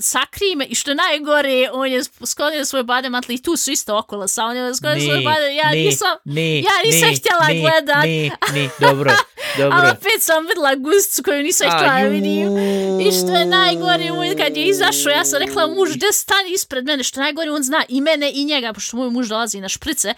[0.00, 3.98] sakri me, i što najgore, on je sklonio svoje bade mantle i tu su isto
[3.98, 7.46] okolo sa, on je sklonio svoje bade, ja ne, nisam, ne, ja nisam ne, htjela
[7.48, 8.04] ne, gledat.
[8.04, 9.12] Ne, ne, dobro,
[9.58, 9.78] dobro.
[9.78, 12.58] ali opet sam vidjela guzicu koju nisam htjela da vidim.
[13.00, 17.02] I što je najgore, kad je izašao, ja sam rekla muž, gdje stani ispred mene,
[17.04, 20.08] što najgore, on zna i mene i njega, pošto moj muž dolazi na šprice.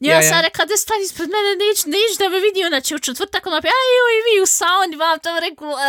[0.00, 0.22] Ja, Ja, ja.
[0.22, 3.46] sam rekla, gdje stani ispred mene, neć, neć da me vidi, ona će u četvrtak,
[3.46, 5.72] ona pa, aj, joj, vi u sauni, vam tam rekao,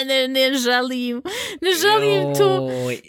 [0.00, 1.22] "E, ne, ne želim,
[1.60, 2.50] ne želim tu.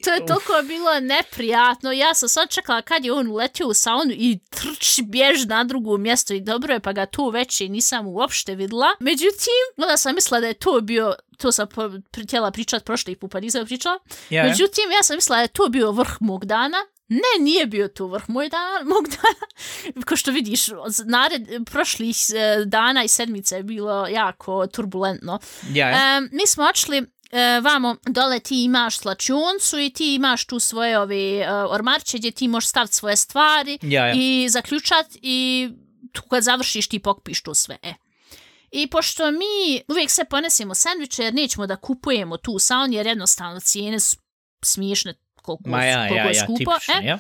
[0.04, 1.92] To je toliko bilo neprijatno.
[1.92, 5.98] Ja sam sad čekala kad je on uletio u saunu i trči bjež na drugo
[5.98, 8.88] mjesto i dobro je pa ga tu već i nisam uopšte videla.
[9.12, 11.90] Međutim, onda sam mislila da je to bio to sam po,
[12.24, 14.00] htjela pričat prošli put, pa nisam pričala.
[14.30, 14.44] Ja.
[14.44, 16.78] Međutim, ja sam mislila da je to bio vrh mog dana.
[17.08, 19.46] Ne, nije bio to vrh moj dan, mog dana.
[20.06, 20.68] Ko što vidiš,
[21.06, 25.40] nared, prošlih eh, dana i sedmice je bilo jako turbulentno.
[25.74, 26.18] ja, ja.
[26.18, 26.98] Um, mi smo odšli
[27.32, 32.32] e, vamo dole ti imaš slačioncu i ti imaš tu svoje ove uh, ormarče gdje
[32.32, 34.14] ti možeš staviti svoje stvari Ja, ja.
[34.18, 35.70] i zaključat i
[36.12, 37.78] tu kad završiš ti pokpiš to sve.
[37.84, 37.94] E.
[38.72, 43.08] I pošto mi uvijek sve ponesemo sandviče jer nećemo da kupujemo tu u sauni jer
[43.08, 44.18] jednostavno cijene su
[44.64, 46.58] smiješne koliko, Ma ja, koliko ja, je ja, skupo.
[46.58, 47.06] tipično, e.
[47.06, 47.18] ja.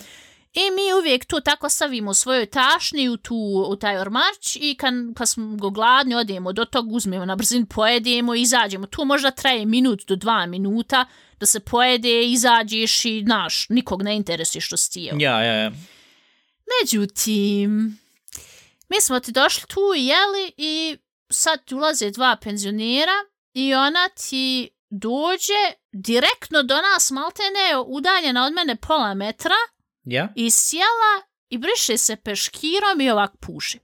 [0.54, 4.76] I mi uvijek to tako stavimo u svojoj tašni u, tu, u taj ormarč i
[4.76, 8.86] kad, kad smo go gladni odemo do tog, uzmemo na brzin, pojedemo i izađemo.
[8.86, 11.06] Tu možda traje minut do dva minuta
[11.40, 15.18] da se pojede, izađeš i naš, nikog ne interesuje što si jeo.
[15.20, 15.72] Ja, ja, ja.
[16.82, 17.98] Međutim,
[18.90, 20.98] mi smo ti došli tu i jeli i
[21.32, 28.54] sad ti ulaze dva penzionera i ona ti dođe direktno do nas, maltene udaljena od
[28.54, 29.56] mene pola metra
[30.04, 30.30] Ja?
[30.36, 31.14] i sjela
[31.50, 33.80] i briše se peškirom i ovak puši.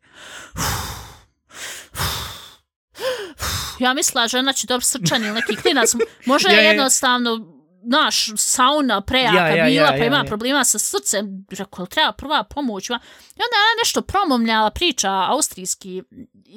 [3.80, 5.90] Ja mislila žena će dobro srčan ili neki klinac.
[6.26, 6.72] Možda je Ja, ja, ja.
[6.72, 10.24] jednostavno naš sauna prejaka Ja, ja, bila ja, pa ja, ima ja.
[10.24, 11.46] problema sa srcem.
[11.52, 12.90] Rekao, treba prva pomoć.
[12.90, 16.04] I onda je ona nešto promomljala priča austrijski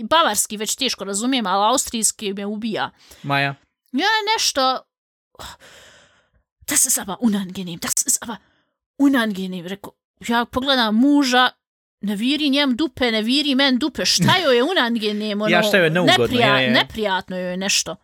[0.01, 2.91] i bavarski već teško razumijem, ali austrijski me ubija.
[3.23, 3.55] Maja.
[3.93, 4.81] Ja nešto...
[6.67, 8.37] Das ist aber unangenehm, das ist aber
[8.99, 9.67] unangenehm.
[9.67, 9.93] Rekao,
[10.29, 11.51] ja pogledam muža,
[12.01, 15.77] ne viri njem dupe, ne viri men dupe, šta joj je unangenehm, ono, Ja, šta
[15.77, 16.73] joj je neugodno, ja, ja.
[16.73, 17.97] neprijatno joj je nešto.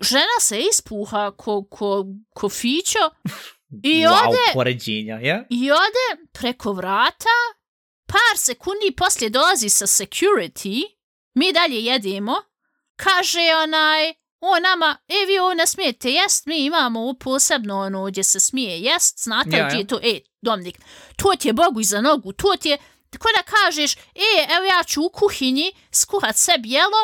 [0.00, 3.04] Žena se ispuha ko, ko, ko fićo
[3.92, 5.44] i wow, ode, poređenja, ja?
[5.50, 7.36] i ode preko vrata,
[8.06, 10.82] par sekundi poslije dolazi sa security,
[11.34, 12.34] mi dalje jedemo,
[12.96, 18.04] kaže onaj, o nama, e vi ovo ne smijete jest, mi imamo ovo posebno ono
[18.04, 19.80] gdje se smije jest, znate Ja, gdje ja.
[19.80, 20.78] je to, e, Dominik,
[21.16, 22.78] to ti je Bogu iza nogu, to ti je,
[23.10, 27.02] tako da kažeš, e, evo ja ću u kuhinji skuhat sebi jelo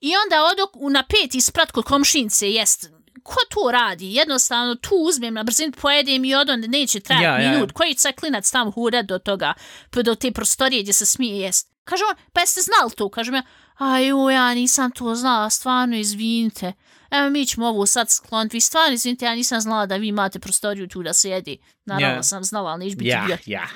[0.00, 2.90] i onda odo u na pet isprat kod komšince jest.
[3.22, 4.14] Ko to radi?
[4.14, 7.50] Jednostavno tu uzmem na brzinu, pojedem i odon neće trajati Ja, ja, ja.
[7.52, 7.72] minut.
[7.72, 9.54] Koji će klinac tam huda do toga,
[9.92, 11.72] do te prostorije gdje se smije jest.
[11.84, 13.08] Kaže on, pa jeste znali to?
[13.08, 13.42] Kažem ja,
[13.84, 16.72] aj ja nisam to znala, stvarno izvinite.
[17.10, 20.38] Evo mi ćemo ovo sad skloniti, vi stvarno izvinite, ja nisam znala da vi imate
[20.38, 21.58] prostoriju tu da se jedi.
[21.84, 22.22] Naravno Ja.
[22.22, 23.38] sam znala, ali neće biti Ja, bio.
[23.46, 23.66] ja.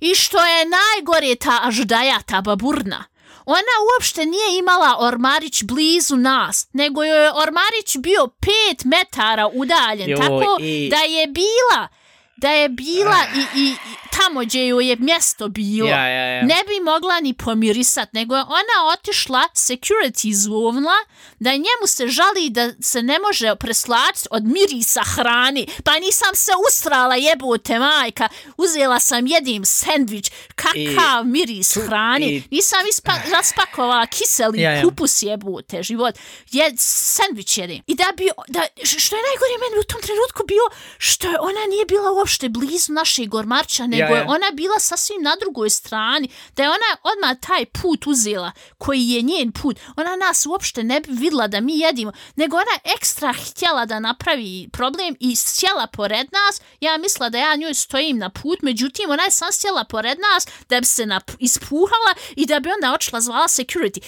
[0.00, 3.04] I što je najgore ta aždaja, ta baburna.
[3.46, 10.10] Ona uopšte nije imala ormarić blizu nas, nego joj je ormarić bio pet metara udaljen,
[10.10, 11.88] Joj, tako i- da je bila,
[12.36, 15.88] da je bila i, i, i tamo gdje joj je mjesto bilo.
[15.88, 16.42] Ja, ja, ja.
[16.42, 20.96] Ne bi mogla ni pomirisat, nego je ona otišla security zovnula
[21.38, 23.96] da njemu se žali da se ne može preslačiti
[24.30, 25.66] od mirisa hrani.
[25.84, 32.26] Pa nisam se ustrala jebote majka, uzela sam jedim sendvič, kakav miris tu- hrani.
[32.26, 34.82] i- Nisam ispa, raspakovala kiseli Ja, ja.
[34.82, 36.14] kupus jebote, život.
[36.50, 37.82] Je, sendvič jedim.
[37.86, 41.66] I da bi, da, što je najgore meni u tom trenutku bilo, što je ona
[41.68, 46.62] nije bila uopšte blizu našeg gormarča, nego je ona bila sasvim na drugoj strani, da
[46.62, 49.78] je ona odmah taj put uzela, koji je njen put.
[49.96, 54.68] Ona nas uopšte ne bi vidla da mi jedimo, nego ona ekstra htjela da napravi
[54.72, 56.60] problem i sjela pored nas.
[56.80, 60.46] Ja mislila da ja njoj stojim na put, međutim ona je sam sjela pored nas
[60.68, 61.06] da bi se
[61.38, 64.00] ispuhala i da bi onda očela zvala security.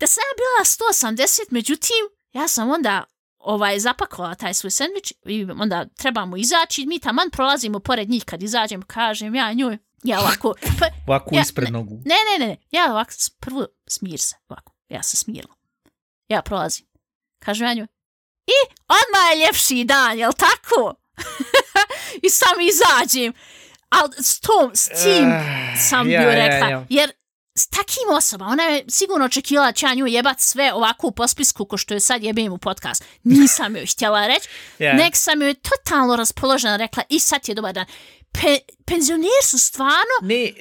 [0.00, 0.64] Da sam ja bila
[1.14, 3.04] 180, međutim, ja sam onda
[3.38, 8.42] ovaj zapakovala taj svoj sandvič i onda trebamo izaći, mi taman prolazimo pored njih kad
[8.42, 11.94] izađem, kažem ja njoj, ja ovako, pa, Ovako Ja, ispred nogu.
[11.94, 15.54] ne, ne, ne, ne, ja ovako, prvo smir se, ovako, ja se smirila.
[16.28, 16.86] Ja prolazim,
[17.38, 17.86] kažem ja njoj,
[18.46, 20.94] i odmah je ljepši dan, jel tako?
[22.26, 23.32] I sam izađem,
[23.88, 26.86] ali s tom, s tim Ah, sam bio ja, rekla, ja.
[26.88, 27.12] jer
[27.58, 31.64] s takim osobama, ona je sigurno očekivala će ja nju jebat sve ovako u pospisku
[31.64, 33.04] ko što je sad jebem u podcast.
[33.24, 34.94] Nisam joj htjela reći, Ja.
[34.94, 37.86] nek sam joj totalno raspoložena rekla i sad je dobar dan.
[38.32, 40.52] Pe, penzioneri su stvarno Ne, eh,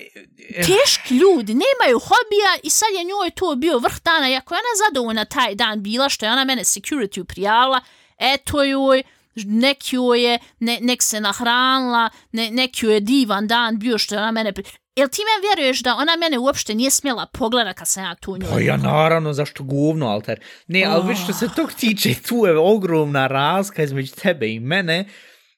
[0.66, 4.88] teški ljudi, nemaju hobija i sad je njoj to bio vrh dana, iako je ona
[4.88, 7.82] zadovoljna taj dan bila, što je ona mene security prijavila,
[8.18, 9.04] eto joj,
[9.36, 14.16] nek joj je, ne, nek se nahranila, ne, nek joj je divan dan bio što
[14.16, 14.54] je ona mene...
[14.54, 14.64] Pri...
[14.98, 18.38] Jel ti me vjeruješ da ona mene uopšte nije smjela pogleda kad sam ja tu
[18.38, 18.50] njoj?
[18.54, 20.40] Pa ja naravno, zašto govno, alter?
[20.68, 21.18] Ne, ali Oh.
[21.24, 25.06] što se tog tiče, tu je ogromna razlika između tebe i mene,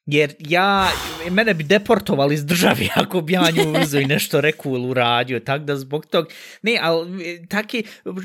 [0.06, 0.88] jer ja,
[1.30, 5.40] mene bi deportovali iz države ako bi ja nju uzeo i nešto rekao ili uradio,
[5.40, 6.26] tak da zbog tog,
[6.62, 7.84] ne, ali taki,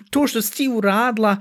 [0.09, 1.37] to što si ti uradila,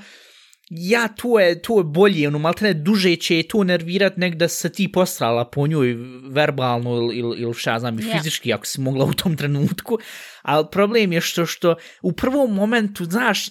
[0.70, 4.48] ja, to je, to je bolje, ono, malo duže će je to nervirat nek da
[4.48, 5.94] se ti postrala po njoj
[6.28, 8.16] verbalno ili, ili, ili šta znam, i Ja.
[8.16, 9.98] fizički ako si mogla u tom trenutku,
[10.42, 13.46] ali problem je što, što u prvom momentu, znaš,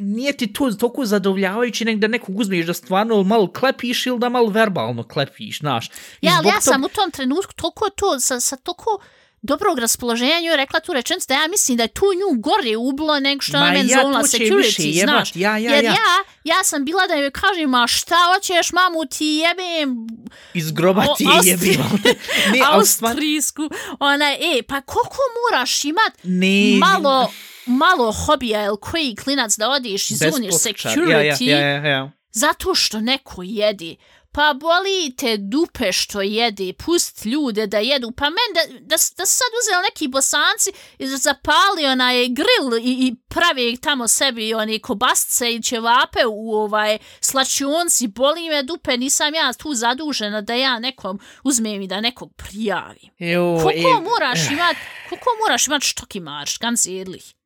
[0.00, 4.28] nije ti to toliko zadovoljavajuće nek da nekog uzmeš da stvarno malo klepiš ili da
[4.28, 5.90] malo verbalno klepiš, znaš.
[6.20, 9.00] Ja, ali ja tog- sam u tom trenutku toliko to, sa, sa toliko
[9.42, 13.20] dobrog raspoloženja njoj rekla tu rečenicu da ja mislim da je tu nju gore ubilo
[13.20, 15.36] nego što ona meni ja, security, više znaš.
[15.36, 15.90] ja, ja, Jer ja.
[15.90, 20.06] ja, ja sam bila da joj kažem, ma šta hoćeš mamu ti jebem
[20.54, 21.84] iz groba ti je jebima.
[22.52, 23.62] ne, austrijsku.
[24.00, 25.18] Ona, e, pa koliko
[25.50, 27.32] moraš imat ne, malo,
[27.66, 30.52] malo hobija ili koji klinac da odiš i poslušaja.
[30.52, 32.10] security Ja, ja, ja, ja, ja.
[32.32, 33.96] zato što neko jedi.
[34.34, 38.10] Pa boli te dupe što jede, pust ljude da jedu.
[38.16, 43.14] Pa men da, da, da sad uzeli neki bosanci i zapali onaj grill i, i
[43.28, 49.52] pravi tamo sebi one kobasce i ćevape u ovaj slačionci, boli me dupe, nisam ja
[49.52, 53.10] tu zadužena da ja nekom uzmem i da nekog prijavim.
[53.18, 54.76] Jo, Koliko e, moraš imat,
[55.08, 57.41] koliko moraš imat štoki marš, ganz ehrlich.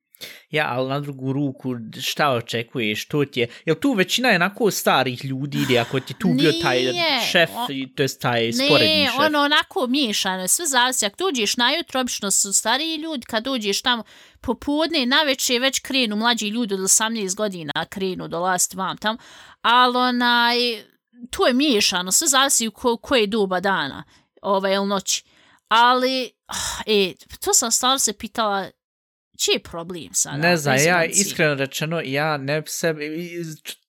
[0.50, 4.70] Ja, ali na drugu ruku, šta očekuješ, to ti je, jel tu većina je onako
[4.70, 7.50] starih ljudi ide, ako ti tu bio taj Nije, šef,
[7.96, 9.18] to je taj sporedni Ne, šef.
[9.18, 11.06] ono onako miješano, sve zavisi.
[11.06, 14.02] Ako dođeš najutro, obično su stariji ljudi, kad dođeš tamo
[14.40, 19.16] popodne, naveče već krenu mlađi ljudi od 18 godina krenu dolaziti vam tam,
[19.62, 20.56] ali onaj,
[21.30, 24.04] to je miješano, sve zavisi u ko, koje doba dana
[24.42, 25.24] ovaj, ili noći.
[25.68, 28.70] Ali, ah, e, to sam stvarno se pitala,
[29.36, 30.36] čiji je problem sada?
[30.36, 32.94] Ne znam, ja iskreno rečeno, ja ne se,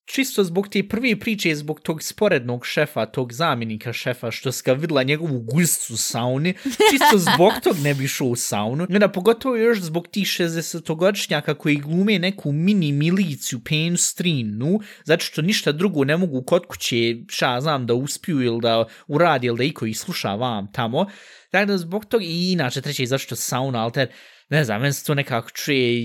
[0.07, 5.03] čisto zbog te prve priče, zbog tog sporednog šefa, tog zamjenika šefa, što ska vidla
[5.03, 8.88] njegovu gustu u sauni, čisto zbog tog ne bi šao u saunu.
[8.89, 15.41] I onda pogotovo još zbog ti 60-godišnjaka koji glume neku mini miliciju painstrinu, zato što
[15.41, 19.63] ništa drugo ne mogu kod kuće, ša znam, da uspiju ili da uradi ili da
[19.63, 21.05] iko ih sluša vam tamo.
[21.51, 24.07] Tako da zbog tog i inače treće, zato što sauna, alter,
[24.49, 26.04] ne znam, meni se to nekako čuje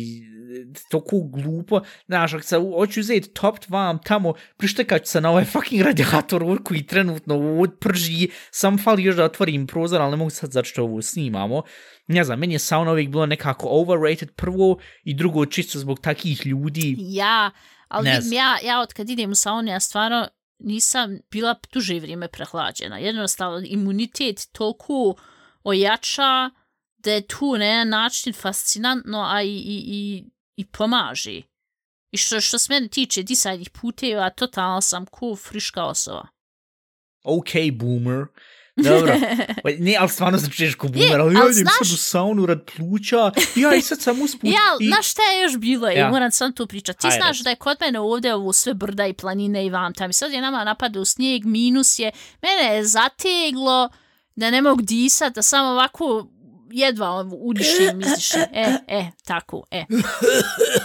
[0.90, 5.82] toliko glupo, znaš, ako se hoću uzeti top vam tamo, prištekat se na ovaj fucking
[5.82, 10.64] radiator koji trenutno odprži, sam fali još da otvorim prozor, ali ne mogu sad zato
[10.64, 11.62] što ovo snimamo.
[12.06, 16.46] Ne znam, meni je sauna uvijek bilo nekako overrated prvo i drugo čisto zbog takih
[16.46, 16.96] ljudi.
[16.98, 17.50] Ja,
[17.88, 20.28] ali vidim, ja, ja od kad idem u saunu, ja stvarno
[20.58, 22.98] nisam bila duže vrijeme prehlađena.
[22.98, 25.14] Jednostavno, imunitet toliko
[25.64, 26.50] ojača,
[26.98, 30.24] da je tu na jedan način fascinantno, a i, i, i,
[30.56, 31.42] i pomaže.
[32.10, 36.26] I što, što se mene tiče disajnih puteva, totalno sam ko friška osoba.
[37.24, 38.26] Ok, boomer.
[38.76, 39.14] Dobro.
[39.78, 43.74] Ne, ali stvarno začneš ko boomer, ali ja idem sad u saunu rad pluća, ja
[43.74, 44.44] i sad sam usput.
[44.44, 44.86] ja, i...
[44.86, 46.10] znaš šta je još bilo, ja.
[46.10, 46.98] moram sam tu pričati.
[46.98, 47.16] Ti Ajde.
[47.16, 50.10] znaš da je kod mene ovdje ovo sve brda i planine i vam tam.
[50.10, 52.10] I sad je nama napada u snijeg, minus je.
[52.42, 53.88] Mene je zateglo
[54.36, 56.26] da ne mogu disati, da samo ovako
[56.72, 58.42] jedva udišem, izdišem.
[58.52, 59.84] E, e, tako, e.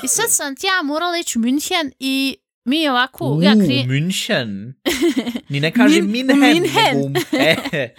[0.03, 2.37] I sad sam ti ja morala ići u München i
[2.67, 3.25] mi ovako...
[3.25, 3.85] U, ja kri...
[3.87, 4.73] München.
[5.49, 6.61] Ni ne kaže Min Minhen.
[6.61, 7.13] Minhen.
[7.71, 7.95] E.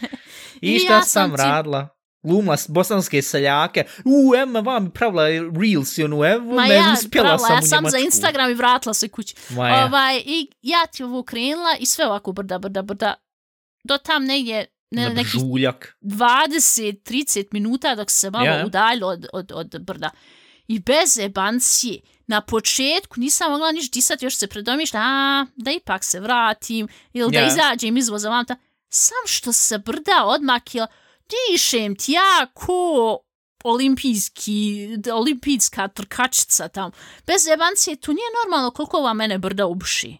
[0.60, 1.88] I šta ja sam, sam radila?
[2.24, 3.84] Luma bosanske seljake.
[4.04, 5.28] U, Emma vam pravila
[5.60, 8.50] reels i onu, evo, Ma ne ja, uspjela pravila, sam ja u sam za Instagram
[8.50, 9.34] i vratila se kući.
[9.50, 9.84] Ma ja.
[9.84, 13.14] Ovaj, I ja ti ovo krenula i sve ovako brda, brda, brda.
[13.84, 15.96] Do tam negdje ne, Na neki žuljak.
[16.02, 18.66] 20-30 minuta dok se malo yeah.
[18.66, 20.10] udaljilo od, od, od brda.
[20.68, 26.04] I bez jebancije, na početku nisam mogla niš disati, još se predomišlja, a, da ipak
[26.04, 27.46] se vratim, ili da Ja.
[27.46, 28.56] izađem izvoza vam ta.
[28.88, 30.86] Sam što se brda odmakila,
[31.52, 33.18] dišem ti ja ko
[33.64, 36.90] olimpijski, olimpijska trkačica tam.
[37.26, 40.16] Bez jebancije, tu nije normalno koliko vam mene brda ubuši.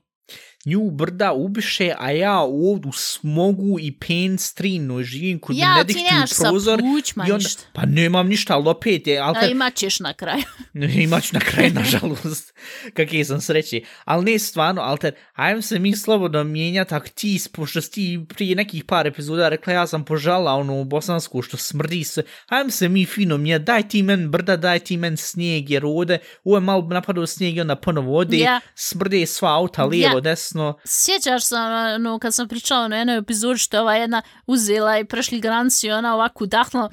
[0.69, 6.05] Nju brda ubiše, a ja ovdje u smogu i pen strinu živim kod Ja, ti
[6.13, 6.79] nemaš sa prozor.
[6.81, 7.63] plućma i onda, ništa.
[7.73, 10.43] Pa nemam ništa, ali opet je, ali kad, imat ćeš na kraju.
[10.99, 12.55] Imaću na kraju, nažalost,
[12.95, 13.85] kakve sam sreći.
[14.05, 18.85] Ali ne stvarno, Alter, ajmo se mi slobodno mijenjati, ako ti, pošto ti prije nekih
[18.85, 23.37] par epizoda rekla, ja sam požala onu bosansku što smrdi sve, ajmo se mi fino
[23.37, 27.27] mijenjati, daj ti men brda, daj ti men snijeg, jer ovdje, ovo je malo napadao
[27.27, 28.61] snijeg i onda ponovo ode, Ja.
[28.75, 30.21] smrde sva auta, lijevo, Ja.
[30.21, 30.58] desno.
[30.85, 34.99] Sjećaš se, ono, no, kad sam pričala na jednoj epizodi što je ova jedna uzela
[34.99, 36.91] i prešli granicu i ona ovako udahnula,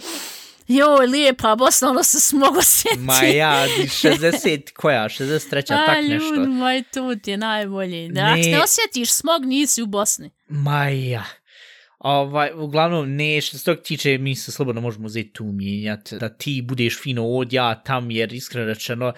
[0.67, 2.97] joj, lijepa Bosna, ono se smogo sjeti.
[2.99, 6.35] Ma ja, 60, koja, 63, tak nešto.
[6.35, 8.09] Ljud, maj, to ti je najbolje.
[8.09, 8.51] Da, ako Ne.
[8.51, 10.31] ne osjetiš smog, nisi u Bosni.
[10.47, 11.23] Ma ja.
[11.99, 16.29] Ovaj, uglavnom, ne, što se tog tiče, mi se slobodno možemo uzeti tu mijenjati, da
[16.29, 19.13] ti budeš fino od ja tam, jer iskreno rečeno,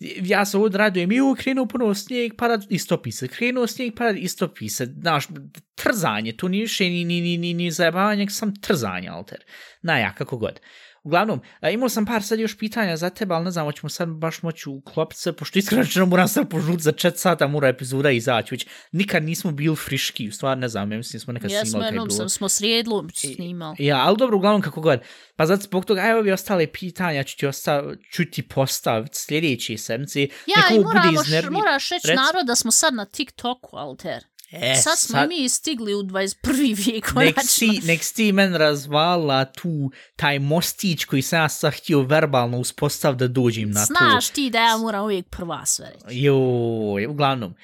[0.00, 4.68] ja se ovdje radujem, ju, krenuo puno snijeg, pada istopi se, krenuo snijeg, pada istopi
[4.68, 5.28] se, znaš,
[5.74, 9.44] trzanje, to nije više ni, ni, ni, ni, ni zajebavanje, sam trzanje, alter.
[9.82, 10.60] Na ja, kako god.
[11.02, 11.40] Uglavnom,
[11.72, 14.68] imao sam par sad još pitanja za tebe, ali ne znam, hoćemo sad baš moći
[14.68, 19.22] uklopiti se, pošto iskreno moram sad požuti za 4 sata, mora epizoda izaći, već nikad
[19.24, 21.88] nismo bili friški, u stvari ne znam, ja mislim smo nekad Ja smo snimali kaj
[21.88, 23.76] je jednom sam, smo srijedlu snimali.
[23.78, 25.00] Ja, ali dobro, uglavnom kako god.
[25.36, 29.78] Pa zato zbog toga, evo bi ostale pitanja, ću ti, ostav, ću ti postaviti sljedeće
[29.78, 30.20] sedmice.
[30.20, 34.24] Ja, i moramo, iznervi- moraš reći Rec- narod da smo sad na TikToku, Alter.
[34.52, 36.86] E, sad smo sad- mi stigli u 21.
[36.86, 37.14] vijek.
[37.14, 37.42] Nek konačno.
[37.42, 43.16] si, nek si men razvala tu, taj mostić koji sam ja sad htio verbalno uspostav
[43.16, 43.94] da dođem na to.
[43.94, 46.20] Znaš ti da ja moram uvijek prva sve reći.
[46.22, 47.54] Joj, uglavnom,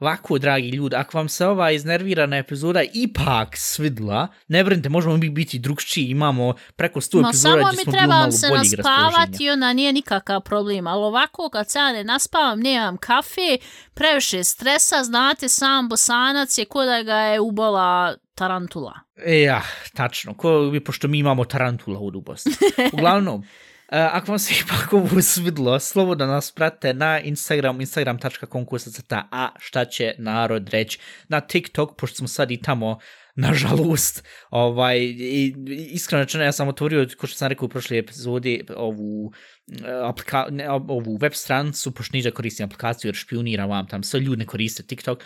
[0.00, 5.30] Ovako, dragi ljudi, ako vam se ova iznervirana epizoda ipak svidla, ne brinite, možemo mi
[5.30, 8.62] biti drugčiji, imamo preko 100 No epizoda samo gdje mi smo bili malo se boljeg
[8.62, 9.50] naspavati raspoloženja.
[9.50, 10.86] i onda nije nikakav problem.
[10.86, 13.58] Ali ovako kad se ja ne naspavam, nemam kafe,
[13.94, 18.94] previše stresa, znate, sam bosanac je ko da ga je ubola tarantula.
[19.16, 19.62] E, ja,
[19.94, 22.52] tačno, ko, pošto mi imamo tarantula u Bosni.
[22.92, 23.44] Uglavnom,
[23.92, 29.48] E, ako vam se ipak ovo svidlo, slobodno nas pratite na Instagram, instagram.com kusacata, a
[29.58, 32.98] šta će narod reći na TikTok, pošto smo sad i tamo,
[33.36, 38.64] nažalost, ovaj, i, iskreno rečeno, ja sam otvorio, ko što sam rekao u prošloj epizodi,
[38.76, 39.32] ovu,
[39.84, 44.20] e, aplika, ne, ovu web stranicu, pošto niđa koristim aplikaciju jer špioniram vam tam, sve
[44.20, 45.24] ljudi ne koriste TikTok,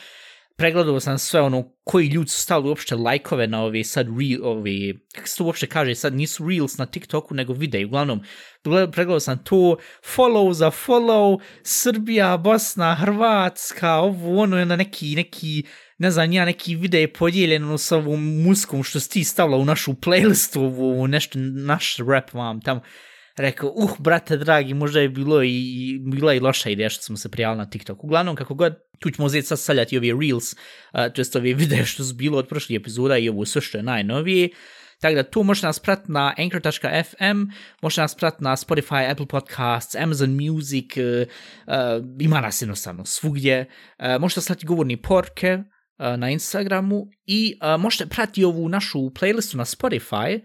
[0.56, 4.70] pregledao sam sve ono koji ljudi su stavili uopšte lajkove na ove sad real, ove,
[5.14, 8.20] kako se to uopšte kaže, sad nisu reels na TikToku nego videi, uglavnom
[8.62, 9.76] pregledao sam to,
[10.16, 15.62] follow za follow, Srbija, Bosna, Hrvatska, ovo ono je na neki, neki,
[15.98, 19.64] ne znam, ja neki videi podijeljeno ono, sa ovom muskom što si ti stavila u
[19.64, 22.80] našu playlistu, ovo nešto, naš rap vam tamo
[23.40, 27.16] rekao, uh, brate dragi, možda je bilo i, i bila i loša ideja što smo
[27.16, 28.04] se prijavili na TikTok.
[28.04, 30.58] Uglavnom, kako god, tu ćemo uzeti sad saljati ove reels, uh,
[31.14, 33.82] to jest ove videe što su bilo od prošlih epizoda i ovo sve što je
[33.82, 34.48] najnovije.
[35.00, 37.42] Tako da tu možete nas pratiti na anchor.fm,
[37.82, 41.02] možete nas pratiti na Spotify, Apple Podcasts, Amazon Music, uh,
[41.66, 41.74] uh,
[42.20, 43.66] ima nas jednostavno svugdje.
[43.98, 45.58] Uh, možete slati govorni porke
[46.16, 50.40] na Instagramu i uh, možete pratiti ovu našu playlistu na Spotify,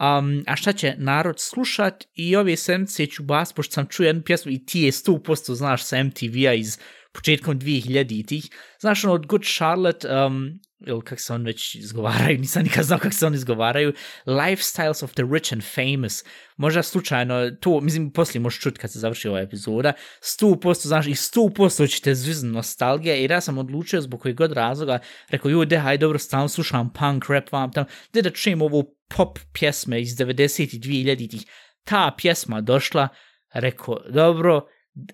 [0.00, 2.04] Um, a šta će narod slušat?
[2.14, 5.84] I ove sedmice ću bas, pošto sam čuo jednu pjesmu i ti je 100% znaš
[5.84, 6.78] sa MTV-a iz
[7.12, 8.44] početkom 2000-ih.
[8.80, 12.98] Znaš ono od Good Charlotte, um, ili kak se on već izgovaraju, nisam nikad znao
[12.98, 13.92] kak se on izgovaraju,
[14.26, 16.24] Lifestyles of the Rich and Famous.
[16.56, 19.92] Možda slučajno, to, mislim, poslije možeš čuti kad se završi ova epizoda,
[20.40, 24.98] 100%, znaš, i 100% ćete zvizn nostalgija, jer ja sam odlučio zbog kojeg god razloga,
[25.30, 28.96] rekao, joj, de, haj, dobro, stalno slušam punk, rap, vam tam, de da čujem ovu
[29.16, 31.42] pop pjesme iz 90-ih, 2000-ih,
[31.84, 33.08] ta pjesma došla,
[33.54, 34.66] rekao, dobro,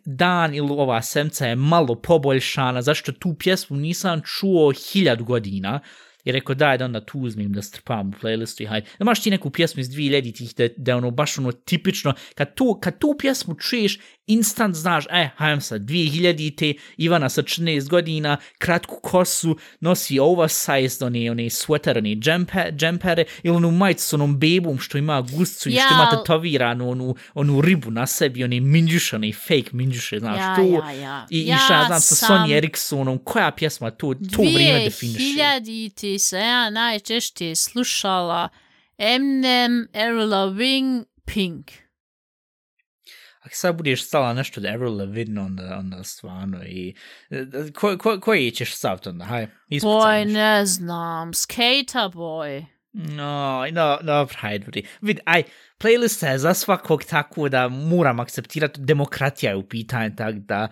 [0.04, 5.80] dan ili ova semca je malo poboljšana, zašto tu pjesmu nisam čuo hiljad godina,
[6.24, 8.86] i rekao daj da onda tu uzmem da strpam u playlistu i hajde.
[8.98, 12.78] Da maš ti neku pjesmu iz 2000-ih da, da ono baš ono tipično, kad tu,
[12.82, 13.98] kad tu pjesmu čuješ,
[14.28, 21.30] instant znaš, e, hajdem sad, 2000-te, Ivana sa 14 godina, kratku kosu, nosi oversized, one,
[21.30, 25.72] one sweater, one džempe, džempere, ili onu majicu s onom bebom što ima guscu i
[25.72, 30.56] što ima tetoviranu onu, onu ribu na sebi, one minđuše, one fake minđuše, znaš, ja,
[30.56, 30.82] tu.
[30.86, 31.26] Ja, ja.
[31.30, 32.28] I ja išla, znam, sa sam...
[32.28, 35.18] Sony Ericssonom, koja pjesma to, to vrijeme definiše?
[35.20, 38.48] 2000-ti se ja najčešće slušala
[38.98, 41.70] Eminem, Avril Lavigne, Pink
[43.48, 46.94] ako sad budeš stala nešto da Avril Lavigne, onda, onda stvarno i...
[47.74, 49.24] Ko, ko, koji ćeš staviti onda?
[49.24, 51.34] Haj, Boy, ne znam.
[51.34, 52.64] Skater boy.
[52.92, 55.42] No, no, no, hajde, vid, aj,
[55.78, 60.68] playlista je za svakog tako da moram akceptirati, demokratija je u pitanju, tak da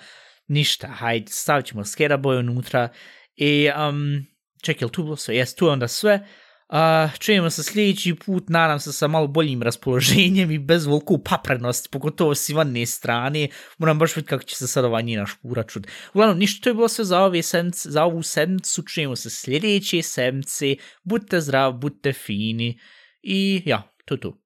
[0.49, 2.89] ništa, hajde, stavit ćemo Skater boy unutra
[3.37, 4.27] i, um,
[4.63, 5.37] čekaj, tu bilo sve?
[5.37, 6.27] Jes, tu je onda sve.
[6.69, 11.89] Uh, čujemo se sljedeći put, nadam se sa malo boljim raspoloženjem i bez volku paprenosti,
[11.93, 13.49] pogotovo s Ivane strane.
[13.79, 15.87] Moram baš vidjeti kako će se sad ova njena špura čud.
[16.15, 18.83] Uglavnom, ništa to je bilo sve za, ove sedmice, za ovu sedmicu.
[18.83, 20.77] Čujemo se sljedeće sedmice.
[21.05, 22.79] Budite zdrav, budite fini.
[23.23, 24.46] I ja, to to.